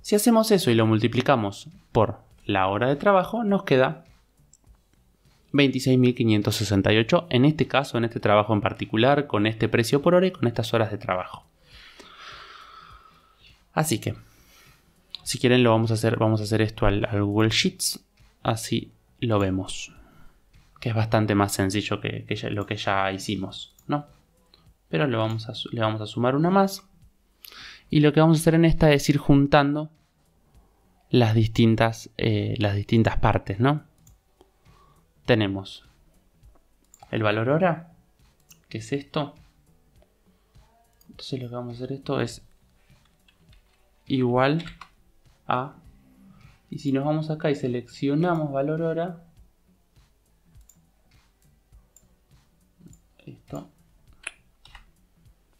Si 0.00 0.14
hacemos 0.14 0.50
eso 0.50 0.70
y 0.70 0.74
lo 0.74 0.86
multiplicamos 0.86 1.68
por 1.92 2.18
la 2.46 2.66
hora 2.68 2.88
de 2.88 2.96
trabajo, 2.96 3.44
nos 3.44 3.64
queda 3.64 4.04
26.568 5.52 7.26
en 7.30 7.44
este 7.44 7.66
caso, 7.66 7.98
en 7.98 8.04
este 8.04 8.20
trabajo 8.20 8.54
en 8.54 8.60
particular, 8.60 9.26
con 9.26 9.46
este 9.46 9.68
precio 9.68 10.00
por 10.00 10.14
hora 10.14 10.26
y 10.26 10.30
con 10.30 10.46
estas 10.46 10.72
horas 10.72 10.90
de 10.90 10.98
trabajo. 10.98 11.44
Así 13.72 13.98
que, 13.98 14.14
si 15.22 15.38
quieren 15.38 15.62
lo 15.62 15.70
vamos 15.70 15.90
a 15.90 15.94
hacer, 15.94 16.16
vamos 16.16 16.40
a 16.40 16.44
hacer 16.44 16.62
esto 16.62 16.86
al, 16.86 17.06
Google 17.12 17.50
Sheets, 17.50 18.00
así 18.42 18.90
lo 19.20 19.38
vemos, 19.38 19.92
que 20.80 20.88
es 20.88 20.94
bastante 20.94 21.34
más 21.34 21.52
sencillo 21.52 22.00
que 22.00 22.24
lo 22.50 22.66
que 22.66 22.76
ya 22.76 23.12
hicimos, 23.12 23.74
¿no? 23.86 24.06
Pero 24.90 25.06
le 25.06 25.16
vamos, 25.16 25.48
a, 25.48 25.52
le 25.72 25.80
vamos 25.80 26.00
a 26.00 26.06
sumar 26.06 26.34
una 26.34 26.50
más. 26.50 26.84
Y 27.88 28.00
lo 28.00 28.12
que 28.12 28.20
vamos 28.20 28.38
a 28.38 28.40
hacer 28.40 28.54
en 28.54 28.64
esta 28.64 28.92
es 28.92 29.08
ir 29.08 29.18
juntando 29.18 29.90
las 31.08 31.34
distintas, 31.34 32.10
eh, 32.18 32.56
las 32.58 32.74
distintas 32.74 33.16
partes, 33.16 33.60
¿no? 33.60 33.84
Tenemos 35.26 35.88
el 37.10 37.22
valor 37.22 37.48
hora, 37.48 37.92
que 38.68 38.78
es 38.78 38.92
esto. 38.92 39.34
Entonces 41.08 41.40
lo 41.40 41.48
que 41.48 41.54
vamos 41.54 41.74
a 41.74 41.84
hacer 41.84 41.92
esto 41.92 42.20
es 42.20 42.42
igual 44.06 44.64
a... 45.46 45.76
Y 46.68 46.78
si 46.78 46.92
nos 46.92 47.04
vamos 47.04 47.30
acá 47.30 47.50
y 47.50 47.54
seleccionamos 47.54 48.52
valor 48.52 48.82
hora, 48.82 49.24
esto 53.26 53.68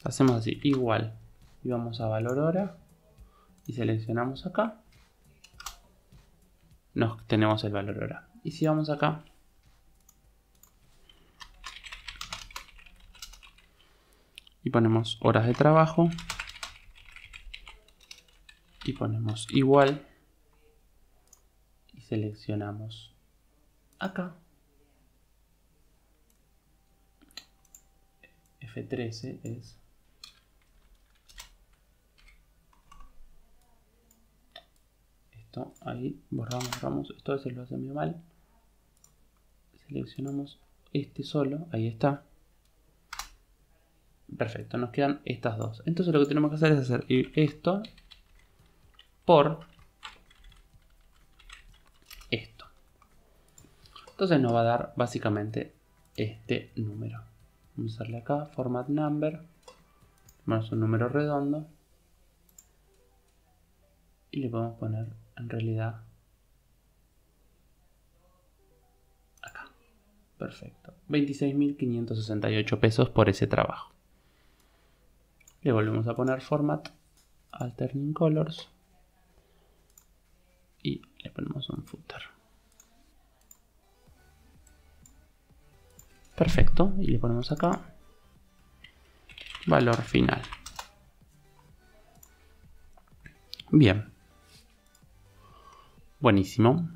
hacemos 0.04 0.36
así, 0.36 0.60
igual. 0.62 1.18
Y 1.62 1.68
vamos 1.68 2.00
a 2.00 2.06
valor 2.06 2.38
hora 2.38 2.76
y 3.66 3.72
seleccionamos 3.72 4.46
acá. 4.46 4.80
Nos 6.94 7.24
tenemos 7.26 7.62
el 7.64 7.72
valor 7.72 8.02
hora. 8.02 8.28
Y 8.42 8.52
si 8.52 8.66
vamos 8.66 8.90
acá, 8.90 9.24
y 14.62 14.70
ponemos 14.70 15.18
horas 15.20 15.46
de 15.46 15.54
trabajo 15.54 16.10
y 18.84 18.92
ponemos 18.92 19.46
igual 19.50 20.06
y 21.94 22.00
seleccionamos 22.02 23.14
acá 23.98 24.36
F13 28.60 29.40
es 29.42 29.79
ahí, 35.80 36.20
borramos, 36.30 36.70
borramos, 36.70 37.10
esto 37.16 37.32
a 37.32 37.36
veces 37.36 37.54
lo 37.54 37.62
hace 37.62 37.76
medio 37.76 37.94
mal. 37.94 38.22
Seleccionamos 39.86 40.58
este 40.92 41.22
solo, 41.22 41.66
ahí 41.72 41.86
está. 41.86 42.24
Perfecto, 44.36 44.78
nos 44.78 44.90
quedan 44.90 45.20
estas 45.24 45.58
dos. 45.58 45.82
Entonces 45.86 46.14
lo 46.14 46.20
que 46.20 46.26
tenemos 46.26 46.50
que 46.50 46.56
hacer 46.56 46.72
es 46.72 46.78
hacer 46.78 47.04
esto 47.08 47.82
por 49.24 49.60
esto. 52.30 52.66
Entonces 54.10 54.40
nos 54.40 54.54
va 54.54 54.60
a 54.60 54.64
dar 54.64 54.92
básicamente 54.96 55.74
este 56.16 56.72
número. 56.76 57.22
Vamos 57.76 57.96
a 57.96 58.04
darle 58.04 58.18
acá, 58.18 58.46
format 58.46 58.88
number. 58.88 59.42
Tomamos 60.44 60.70
un 60.72 60.80
número 60.80 61.08
redondo. 61.08 61.66
Y 64.30 64.40
le 64.40 64.48
podemos 64.48 64.78
poner 64.78 65.08
en 65.40 65.48
realidad 65.48 66.02
acá. 69.42 69.68
Perfecto. 70.38 70.94
26.568 71.08 72.78
pesos 72.78 73.10
por 73.10 73.28
ese 73.28 73.46
trabajo. 73.46 73.92
Le 75.62 75.72
volvemos 75.72 76.06
a 76.06 76.14
poner 76.14 76.40
format 76.40 76.88
alterning 77.52 78.12
colors 78.12 78.70
y 80.82 81.02
le 81.18 81.30
ponemos 81.30 81.68
un 81.70 81.84
footer. 81.84 82.22
Perfecto, 86.36 86.94
y 86.98 87.08
le 87.08 87.18
ponemos 87.18 87.52
acá 87.52 87.94
valor 89.66 90.02
final. 90.02 90.42
Bien. 93.70 94.12
Buenísimo. 96.20 96.88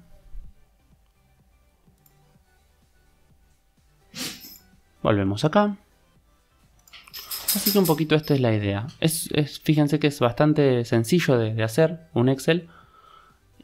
Volvemos 5.03 5.45
acá. 5.45 5.77
Así 7.55 7.73
que 7.73 7.79
un 7.79 7.87
poquito 7.87 8.15
esta 8.15 8.35
es 8.35 8.41
la 8.41 8.55
idea. 8.55 8.87
Es, 9.01 9.31
fíjense 9.63 9.99
que 9.99 10.09
es 10.09 10.19
bastante 10.19 10.85
sencillo 10.85 11.39
de, 11.39 11.63
hacer 11.63 12.09
un 12.13 12.29
Excel 12.29 12.69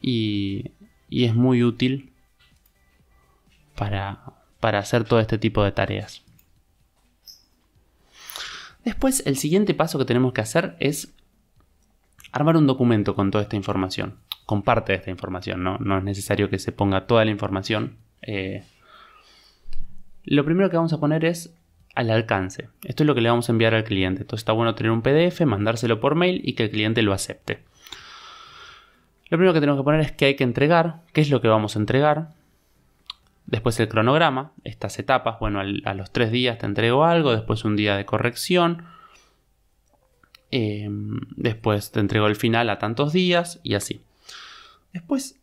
y, 0.00 0.72
es 1.10 1.34
muy 1.34 1.64
útil 1.64 2.12
para, 3.74 4.22
para 4.60 4.78
hacer 4.78 5.04
todo 5.04 5.18
este 5.18 5.38
tipo 5.38 5.64
de 5.64 5.72
tareas. 5.72 6.22
Después, 8.84 9.22
el 9.26 9.36
siguiente 9.36 9.74
paso 9.74 9.98
que 9.98 10.04
tenemos 10.04 10.32
que 10.32 10.40
hacer 10.40 10.76
es 10.78 11.12
armar 12.32 12.56
un 12.56 12.66
documento 12.66 13.14
con 13.14 13.30
toda 13.30 13.42
esta 13.42 13.56
información, 13.56 14.18
con 14.50 14.62
parte 14.62 14.90
de 14.90 14.98
esta 14.98 15.12
información, 15.12 15.62
no, 15.62 15.78
no 15.78 15.98
es 15.98 16.02
necesario 16.02 16.50
que 16.50 16.58
se 16.58 16.72
ponga 16.72 17.06
toda 17.06 17.24
la 17.24 17.30
información. 17.30 17.98
Eh, 18.20 18.64
lo 20.24 20.44
primero 20.44 20.68
que 20.68 20.76
vamos 20.76 20.92
a 20.92 20.98
poner 20.98 21.24
es 21.24 21.54
al 21.94 22.10
alcance. 22.10 22.68
Esto 22.82 23.04
es 23.04 23.06
lo 23.06 23.14
que 23.14 23.20
le 23.20 23.28
vamos 23.30 23.48
a 23.48 23.52
enviar 23.52 23.76
al 23.76 23.84
cliente. 23.84 24.22
Entonces 24.22 24.40
está 24.40 24.50
bueno 24.50 24.74
tener 24.74 24.90
un 24.90 25.02
PDF, 25.02 25.40
mandárselo 25.42 26.00
por 26.00 26.16
mail 26.16 26.40
y 26.42 26.54
que 26.54 26.64
el 26.64 26.70
cliente 26.70 27.00
lo 27.02 27.12
acepte. 27.12 27.60
Lo 29.28 29.38
primero 29.38 29.52
que 29.52 29.60
tenemos 29.60 29.80
que 29.80 29.84
poner 29.84 30.00
es 30.00 30.10
que 30.10 30.24
hay 30.24 30.34
que 30.34 30.42
entregar, 30.42 30.96
qué 31.12 31.20
es 31.20 31.30
lo 31.30 31.40
que 31.40 31.46
vamos 31.46 31.76
a 31.76 31.78
entregar. 31.78 32.30
Después 33.46 33.78
el 33.78 33.86
cronograma, 33.86 34.50
estas 34.64 34.98
etapas, 34.98 35.38
bueno, 35.38 35.60
a 35.60 35.94
los 35.94 36.10
tres 36.10 36.32
días 36.32 36.58
te 36.58 36.66
entrego 36.66 37.04
algo, 37.04 37.30
después 37.30 37.64
un 37.64 37.76
día 37.76 37.96
de 37.96 38.04
corrección, 38.04 38.82
em, 40.50 41.20
después 41.36 41.92
te 41.92 42.00
entrego 42.00 42.26
el 42.26 42.34
final 42.34 42.68
a 42.68 42.80
tantos 42.80 43.12
días 43.12 43.60
y 43.62 43.74
así. 43.74 44.02
Después 44.92 45.40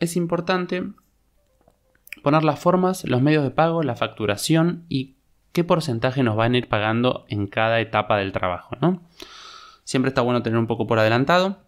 es 0.00 0.16
importante 0.16 0.84
poner 2.22 2.44
las 2.44 2.58
formas, 2.58 3.04
los 3.04 3.22
medios 3.22 3.44
de 3.44 3.50
pago, 3.50 3.82
la 3.82 3.96
facturación 3.96 4.84
y 4.88 5.14
qué 5.52 5.64
porcentaje 5.64 6.22
nos 6.22 6.36
van 6.36 6.54
a 6.54 6.58
ir 6.58 6.68
pagando 6.68 7.24
en 7.28 7.46
cada 7.46 7.80
etapa 7.80 8.18
del 8.18 8.32
trabajo. 8.32 8.76
¿no? 8.80 9.02
Siempre 9.84 10.08
está 10.08 10.20
bueno 10.22 10.42
tener 10.42 10.58
un 10.58 10.66
poco 10.66 10.86
por 10.86 10.98
adelantado. 10.98 11.58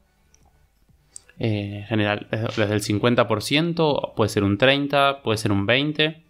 Eh, 1.38 1.78
en 1.80 1.84
general, 1.84 2.26
desde 2.30 2.74
el 2.74 2.82
50%, 2.82 4.14
puede 4.14 4.28
ser 4.28 4.42
un 4.42 4.58
30%, 4.58 5.22
puede 5.22 5.38
ser 5.38 5.52
un 5.52 5.66
20%. 5.66 6.22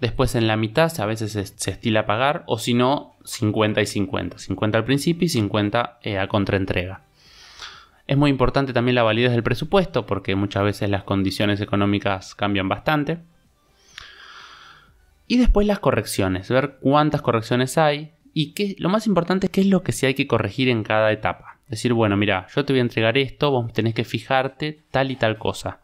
Después 0.00 0.34
en 0.34 0.48
la 0.48 0.56
mitad 0.56 0.92
a 1.00 1.06
veces 1.06 1.32
se, 1.32 1.70
estila 1.70 2.04
pagar, 2.04 2.42
o 2.46 2.58
si 2.58 2.74
no, 2.74 3.14
50 3.24 3.80
y 3.80 3.86
50. 3.86 4.38
50 4.38 4.78
al 4.78 4.84
principio 4.84 5.24
y 5.24 5.28
50 5.28 6.00
eh, 6.02 6.18
a 6.18 6.28
contraentrega. 6.28 7.02
Es 8.06 8.16
muy 8.16 8.30
importante 8.30 8.72
también 8.72 8.94
la 8.96 9.02
validez 9.02 9.32
del 9.32 9.42
presupuesto 9.42 10.04
porque 10.04 10.34
muchas 10.34 10.64
veces 10.64 10.90
las 10.90 11.04
condiciones 11.04 11.60
económicas 11.60 12.34
cambian 12.34 12.68
bastante. 12.68 13.20
Y 15.26 15.38
después 15.38 15.66
las 15.66 15.78
correcciones, 15.78 16.50
ver 16.50 16.76
cuántas 16.80 17.22
correcciones 17.22 17.78
hay 17.78 18.12
y 18.34 18.52
qué, 18.52 18.76
lo 18.78 18.90
más 18.90 19.06
importante 19.06 19.46
es 19.46 19.50
qué 19.50 19.62
es 19.62 19.68
lo 19.68 19.82
que 19.82 19.92
sí 19.92 20.04
hay 20.04 20.14
que 20.14 20.26
corregir 20.26 20.68
en 20.68 20.82
cada 20.82 21.12
etapa. 21.12 21.60
Decir, 21.68 21.94
bueno, 21.94 22.16
mira, 22.16 22.46
yo 22.54 22.64
te 22.66 22.74
voy 22.74 22.80
a 22.80 22.82
entregar 22.82 23.16
esto, 23.16 23.50
vos 23.50 23.72
tenés 23.72 23.94
que 23.94 24.04
fijarte 24.04 24.84
tal 24.90 25.10
y 25.10 25.16
tal 25.16 25.38
cosa. 25.38 25.80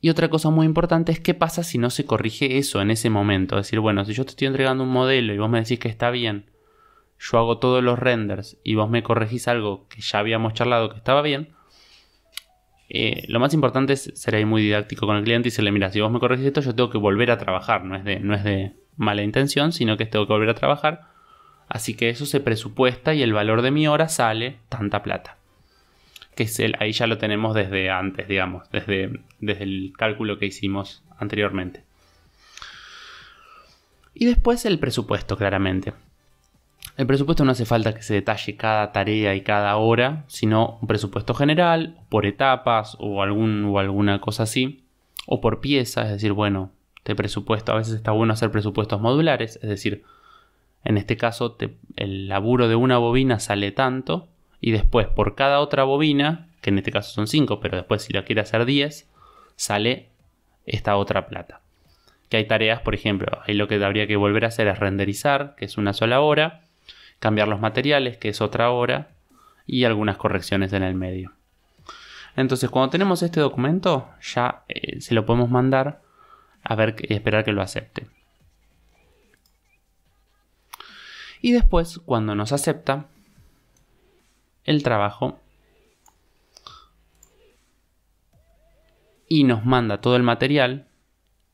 Y 0.00 0.10
otra 0.10 0.28
cosa 0.28 0.50
muy 0.50 0.66
importante 0.66 1.12
es 1.12 1.20
qué 1.20 1.34
pasa 1.34 1.62
si 1.62 1.78
no 1.78 1.90
se 1.90 2.04
corrige 2.04 2.58
eso 2.58 2.80
en 2.80 2.90
ese 2.90 3.08
momento. 3.08 3.56
Decir, 3.56 3.78
bueno, 3.78 4.04
si 4.04 4.14
yo 4.14 4.24
te 4.24 4.30
estoy 4.30 4.48
entregando 4.48 4.82
un 4.82 4.90
modelo 4.90 5.32
y 5.32 5.38
vos 5.38 5.48
me 5.48 5.60
decís 5.60 5.78
que 5.78 5.88
está 5.88 6.10
bien, 6.10 6.50
yo 7.18 7.38
hago 7.38 7.58
todos 7.58 7.82
los 7.82 7.98
renders 7.98 8.58
y 8.62 8.74
vos 8.74 8.90
me 8.90 9.02
corregís 9.02 9.48
algo 9.48 9.86
que 9.88 10.00
ya 10.00 10.18
habíamos 10.18 10.54
charlado 10.54 10.90
que 10.90 10.96
estaba 10.96 11.22
bien, 11.22 11.56
eh, 12.88 13.24
lo 13.28 13.40
más 13.40 13.52
importante 13.52 13.94
es 13.94 14.12
ser 14.14 14.36
ahí 14.36 14.44
muy 14.44 14.62
didáctico 14.62 15.06
con 15.06 15.16
el 15.16 15.24
cliente 15.24 15.48
y 15.48 15.50
decirle, 15.50 15.72
mira, 15.72 15.90
si 15.90 16.00
vos 16.00 16.10
me 16.10 16.20
corregís 16.20 16.46
esto, 16.46 16.60
yo 16.60 16.74
tengo 16.74 16.90
que 16.90 16.98
volver 16.98 17.30
a 17.30 17.38
trabajar. 17.38 17.84
No 17.84 17.96
es 17.96 18.04
de, 18.04 18.20
no 18.20 18.34
es 18.34 18.44
de 18.44 18.74
mala 18.96 19.22
intención, 19.22 19.72
sino 19.72 19.96
que 19.96 20.06
tengo 20.06 20.26
que 20.26 20.32
volver 20.32 20.50
a 20.50 20.54
trabajar. 20.54 21.02
Así 21.68 21.94
que 21.94 22.10
eso 22.10 22.26
se 22.26 22.40
presupuesta 22.40 23.12
y 23.14 23.22
el 23.22 23.32
valor 23.32 23.62
de 23.62 23.72
mi 23.72 23.88
hora 23.88 24.08
sale 24.08 24.58
tanta 24.68 25.02
plata. 25.02 25.36
Que 26.36 26.44
es 26.44 26.60
el, 26.60 26.76
ahí 26.78 26.92
ya 26.92 27.06
lo 27.06 27.18
tenemos 27.18 27.54
desde 27.54 27.90
antes, 27.90 28.28
digamos, 28.28 28.70
desde, 28.70 29.20
desde 29.40 29.64
el 29.64 29.92
cálculo 29.96 30.38
que 30.38 30.46
hicimos 30.46 31.02
anteriormente. 31.18 31.82
Y 34.14 34.26
después 34.26 34.64
el 34.64 34.78
presupuesto, 34.78 35.36
claramente. 35.36 35.92
El 36.96 37.06
presupuesto 37.06 37.44
no 37.44 37.52
hace 37.52 37.66
falta 37.66 37.94
que 37.94 38.02
se 38.02 38.14
detalle 38.14 38.56
cada 38.56 38.90
tarea 38.90 39.34
y 39.34 39.42
cada 39.42 39.76
hora, 39.76 40.24
sino 40.28 40.78
un 40.80 40.88
presupuesto 40.88 41.34
general, 41.34 41.98
por 42.08 42.24
etapas 42.24 42.96
o, 42.98 43.22
algún, 43.22 43.66
o 43.66 43.78
alguna 43.78 44.20
cosa 44.20 44.44
así, 44.44 44.82
o 45.26 45.42
por 45.42 45.60
pieza, 45.60 46.04
es 46.04 46.10
decir, 46.12 46.32
bueno, 46.32 46.70
te 47.02 47.14
presupuesto, 47.14 47.72
a 47.72 47.76
veces 47.76 47.94
está 47.94 48.12
bueno 48.12 48.32
hacer 48.32 48.50
presupuestos 48.50 49.00
modulares, 49.00 49.56
es 49.62 49.68
decir, 49.68 50.04
en 50.84 50.96
este 50.96 51.16
caso 51.16 51.58
el 51.96 52.28
laburo 52.28 52.66
de 52.68 52.76
una 52.76 52.96
bobina 52.96 53.40
sale 53.40 53.72
tanto 53.72 54.28
y 54.60 54.70
después 54.70 55.06
por 55.06 55.34
cada 55.34 55.60
otra 55.60 55.84
bobina, 55.84 56.48
que 56.62 56.70
en 56.70 56.78
este 56.78 56.92
caso 56.92 57.12
son 57.12 57.26
5, 57.26 57.60
pero 57.60 57.76
después 57.76 58.02
si 58.02 58.12
la 58.14 58.24
quiere 58.24 58.40
hacer 58.40 58.64
10, 58.64 59.08
sale 59.56 60.08
esta 60.64 60.96
otra 60.96 61.26
plata. 61.26 61.60
Que 62.30 62.38
hay 62.38 62.46
tareas, 62.46 62.80
por 62.80 62.94
ejemplo, 62.94 63.40
ahí 63.46 63.54
lo 63.54 63.68
que 63.68 63.84
habría 63.84 64.06
que 64.06 64.16
volver 64.16 64.44
a 64.44 64.48
hacer 64.48 64.66
es 64.66 64.78
renderizar, 64.78 65.54
que 65.56 65.66
es 65.66 65.76
una 65.76 65.92
sola 65.92 66.20
hora, 66.20 66.62
cambiar 67.18 67.48
los 67.48 67.60
materiales, 67.60 68.16
que 68.18 68.28
es 68.28 68.40
otra 68.40 68.70
hora, 68.70 69.10
y 69.66 69.84
algunas 69.84 70.16
correcciones 70.16 70.72
en 70.72 70.82
el 70.82 70.94
medio. 70.94 71.32
Entonces, 72.36 72.70
cuando 72.70 72.90
tenemos 72.90 73.22
este 73.22 73.40
documento, 73.40 74.10
ya 74.20 74.64
eh, 74.68 75.00
se 75.00 75.14
lo 75.14 75.24
podemos 75.24 75.50
mandar 75.50 76.02
a 76.62 76.74
ver 76.74 76.96
y 77.00 77.14
esperar 77.14 77.44
que 77.44 77.52
lo 77.52 77.62
acepte. 77.62 78.06
Y 81.40 81.52
después, 81.52 82.00
cuando 82.04 82.34
nos 82.34 82.52
acepta 82.52 83.06
el 84.64 84.82
trabajo 84.82 85.38
y 89.28 89.44
nos 89.44 89.64
manda 89.64 90.00
todo 90.00 90.16
el 90.16 90.22
material 90.22 90.88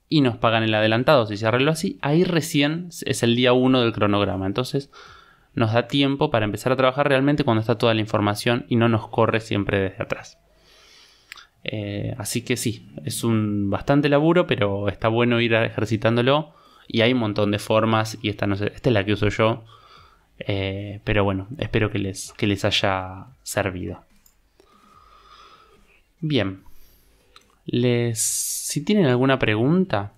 y 0.09 0.21
nos 0.21 0.37
pagan 0.37 0.63
el 0.63 0.75
adelantado, 0.75 1.27
si 1.27 1.37
se 1.37 1.47
arregló 1.47 1.71
así, 1.71 1.99
ahí 2.03 2.25
recién 2.25 2.89
es 3.05 3.23
el 3.23 3.37
día 3.37 3.53
1 3.53 3.81
del 3.81 3.93
cronograma. 3.93 4.47
Entonces, 4.47 4.91
nos 5.55 5.73
da 5.73 5.87
tiempo 5.89 6.31
para 6.31 6.45
empezar 6.45 6.73
a 6.73 6.77
trabajar 6.77 7.09
realmente 7.09 7.45
cuando 7.45 7.61
está 7.61 7.77
toda 7.77 7.95
la 7.95 8.01
información 8.01 8.65
y 8.69 8.77
no 8.77 8.89
nos 8.89 9.09
corre 9.09 9.41
siempre 9.41 9.81
desde 9.81 10.03
atrás. 10.03 10.39
Eh, 11.65 12.15
así 12.19 12.43
que 12.43 12.57
sí, 12.57 12.91
es 13.05 13.23
un 13.23 13.71
bastante 13.71 14.09
laburo, 14.09 14.47
pero 14.47 14.89
está 14.89 15.09
bueno 15.09 15.41
ir 15.41 15.55
ejercitándolo. 15.55 16.55
Y 16.89 17.03
hay 17.03 17.13
un 17.13 17.21
montón 17.21 17.51
de 17.51 17.59
formas. 17.59 18.19
Y 18.23 18.29
esta 18.29 18.47
no 18.47 18.57
sé, 18.57 18.73
esta 18.75 18.91
es 18.91 18.95
la 18.95 19.05
que 19.05 19.13
uso 19.13 19.29
yo. 19.29 19.65
Eh, 20.39 21.01
pero 21.05 21.25
bueno, 21.25 21.49
espero 21.59 21.91
que 21.91 21.99
les, 21.99 22.33
que 22.33 22.47
les 22.47 22.65
haya 22.65 23.27
servido. 23.43 24.05
Bien. 26.21 26.63
Les, 27.65 28.19
si 28.19 28.85
tienen 28.85 29.07
alguna 29.07 29.39
pregunta 29.39 30.13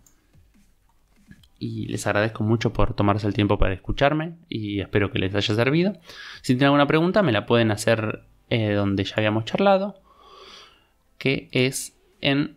y 1.58 1.86
les 1.86 2.06
agradezco 2.06 2.44
mucho 2.44 2.72
por 2.72 2.94
tomarse 2.94 3.26
el 3.26 3.34
tiempo 3.34 3.58
para 3.58 3.74
escucharme 3.74 4.34
y 4.48 4.80
espero 4.80 5.10
que 5.10 5.18
les 5.18 5.34
haya 5.34 5.54
servido. 5.54 5.94
Si 6.42 6.54
tienen 6.54 6.66
alguna 6.66 6.86
pregunta 6.86 7.22
me 7.22 7.32
la 7.32 7.46
pueden 7.46 7.70
hacer 7.70 8.24
eh, 8.50 8.72
donde 8.72 9.04
ya 9.04 9.14
habíamos 9.16 9.44
charlado, 9.44 10.00
que 11.18 11.48
es 11.52 11.96
en 12.20 12.56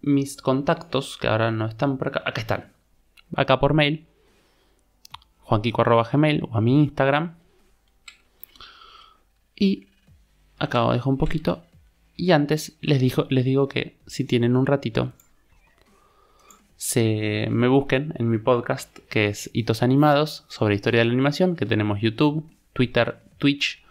mis 0.00 0.36
contactos, 0.36 1.18
que 1.18 1.28
ahora 1.28 1.50
no 1.50 1.66
están 1.66 1.98
por 1.98 2.08
acá, 2.08 2.22
acá 2.24 2.40
están, 2.40 2.72
acá 3.34 3.58
por 3.58 3.74
mail, 3.74 4.06
juanquico.gmail 5.40 6.42
o 6.48 6.56
a 6.56 6.60
mi 6.60 6.82
Instagram. 6.84 7.36
Y 9.54 9.88
acá 10.58 10.84
os 10.84 10.94
dejo 10.94 11.10
un 11.10 11.18
poquito. 11.18 11.62
Y 12.16 12.32
antes 12.32 12.76
les, 12.80 13.00
digo, 13.00 13.26
les 13.28 13.44
digo 13.44 13.68
que 13.68 13.96
si 14.06 14.24
tienen 14.24 14.56
un 14.56 14.66
ratito, 14.66 15.12
se 16.76 17.48
me 17.50 17.68
busquen 17.68 18.14
en 18.18 18.30
mi 18.30 18.38
podcast 18.38 18.98
que 19.10 19.26
es 19.26 19.50
Hitos 19.52 19.82
Animados 19.82 20.44
sobre 20.48 20.74
historia 20.74 21.00
de 21.00 21.06
la 21.06 21.12
animación, 21.12 21.56
que 21.56 21.66
tenemos 21.66 22.00
YouTube, 22.00 22.48
Twitter, 22.72 23.18
Twitch, 23.38 23.82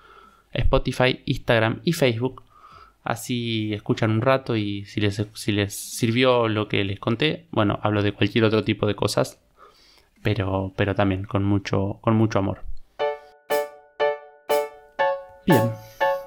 Spotify, 0.54 1.22
Instagram 1.26 1.82
y 1.84 1.94
Facebook. 1.94 2.44
Así 3.04 3.74
escuchan 3.74 4.10
un 4.10 4.22
rato 4.22 4.56
y 4.56 4.86
si 4.86 5.02
les, 5.02 5.24
si 5.34 5.52
les 5.52 5.76
sirvió 5.76 6.48
lo 6.48 6.68
que 6.68 6.84
les 6.84 7.00
conté, 7.00 7.46
bueno, 7.52 7.80
hablo 7.84 8.02
de 8.02 8.14
cualquier 8.14 8.46
otro 8.46 8.64
tipo 8.64 8.88
de 8.88 8.96
cosas, 8.96 9.40
pero, 10.24 10.74
pero 10.76 10.96
también 10.96 11.26
con 11.26 11.44
mucho, 11.44 12.00
con 12.02 12.16
mucho 12.16 12.40
amor. 12.40 12.62
Bien, 15.46 15.70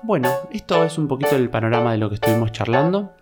bueno, 0.03 0.30
esto 0.51 0.84
es 0.84 0.99
un 0.99 1.09
poquito 1.09 1.36
el 1.36 1.51
panorama 1.51 1.92
de 1.92 1.99
lo 1.99 2.09
que 2.09 2.16
estuvimos 2.16 2.53
charlando. 2.53 3.12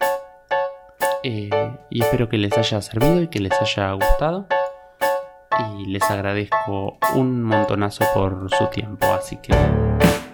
Eh, 1.22 1.50
y 1.90 2.02
espero 2.02 2.28
que 2.28 2.38
les 2.38 2.56
haya 2.56 2.80
servido 2.80 3.22
y 3.22 3.28
que 3.28 3.40
les 3.40 3.52
haya 3.60 3.92
gustado. 3.92 4.46
Y 5.58 5.86
les 5.86 6.02
agradezco 6.10 6.98
un 7.14 7.42
montonazo 7.42 8.04
por 8.14 8.48
su 8.50 8.66
tiempo. 8.66 9.06
Así 9.06 9.36
que 9.38 9.54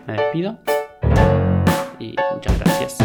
me 0.06 0.14
despido. 0.14 0.58
Y 1.98 2.16
muchas 2.34 2.58
gracias. 2.58 2.98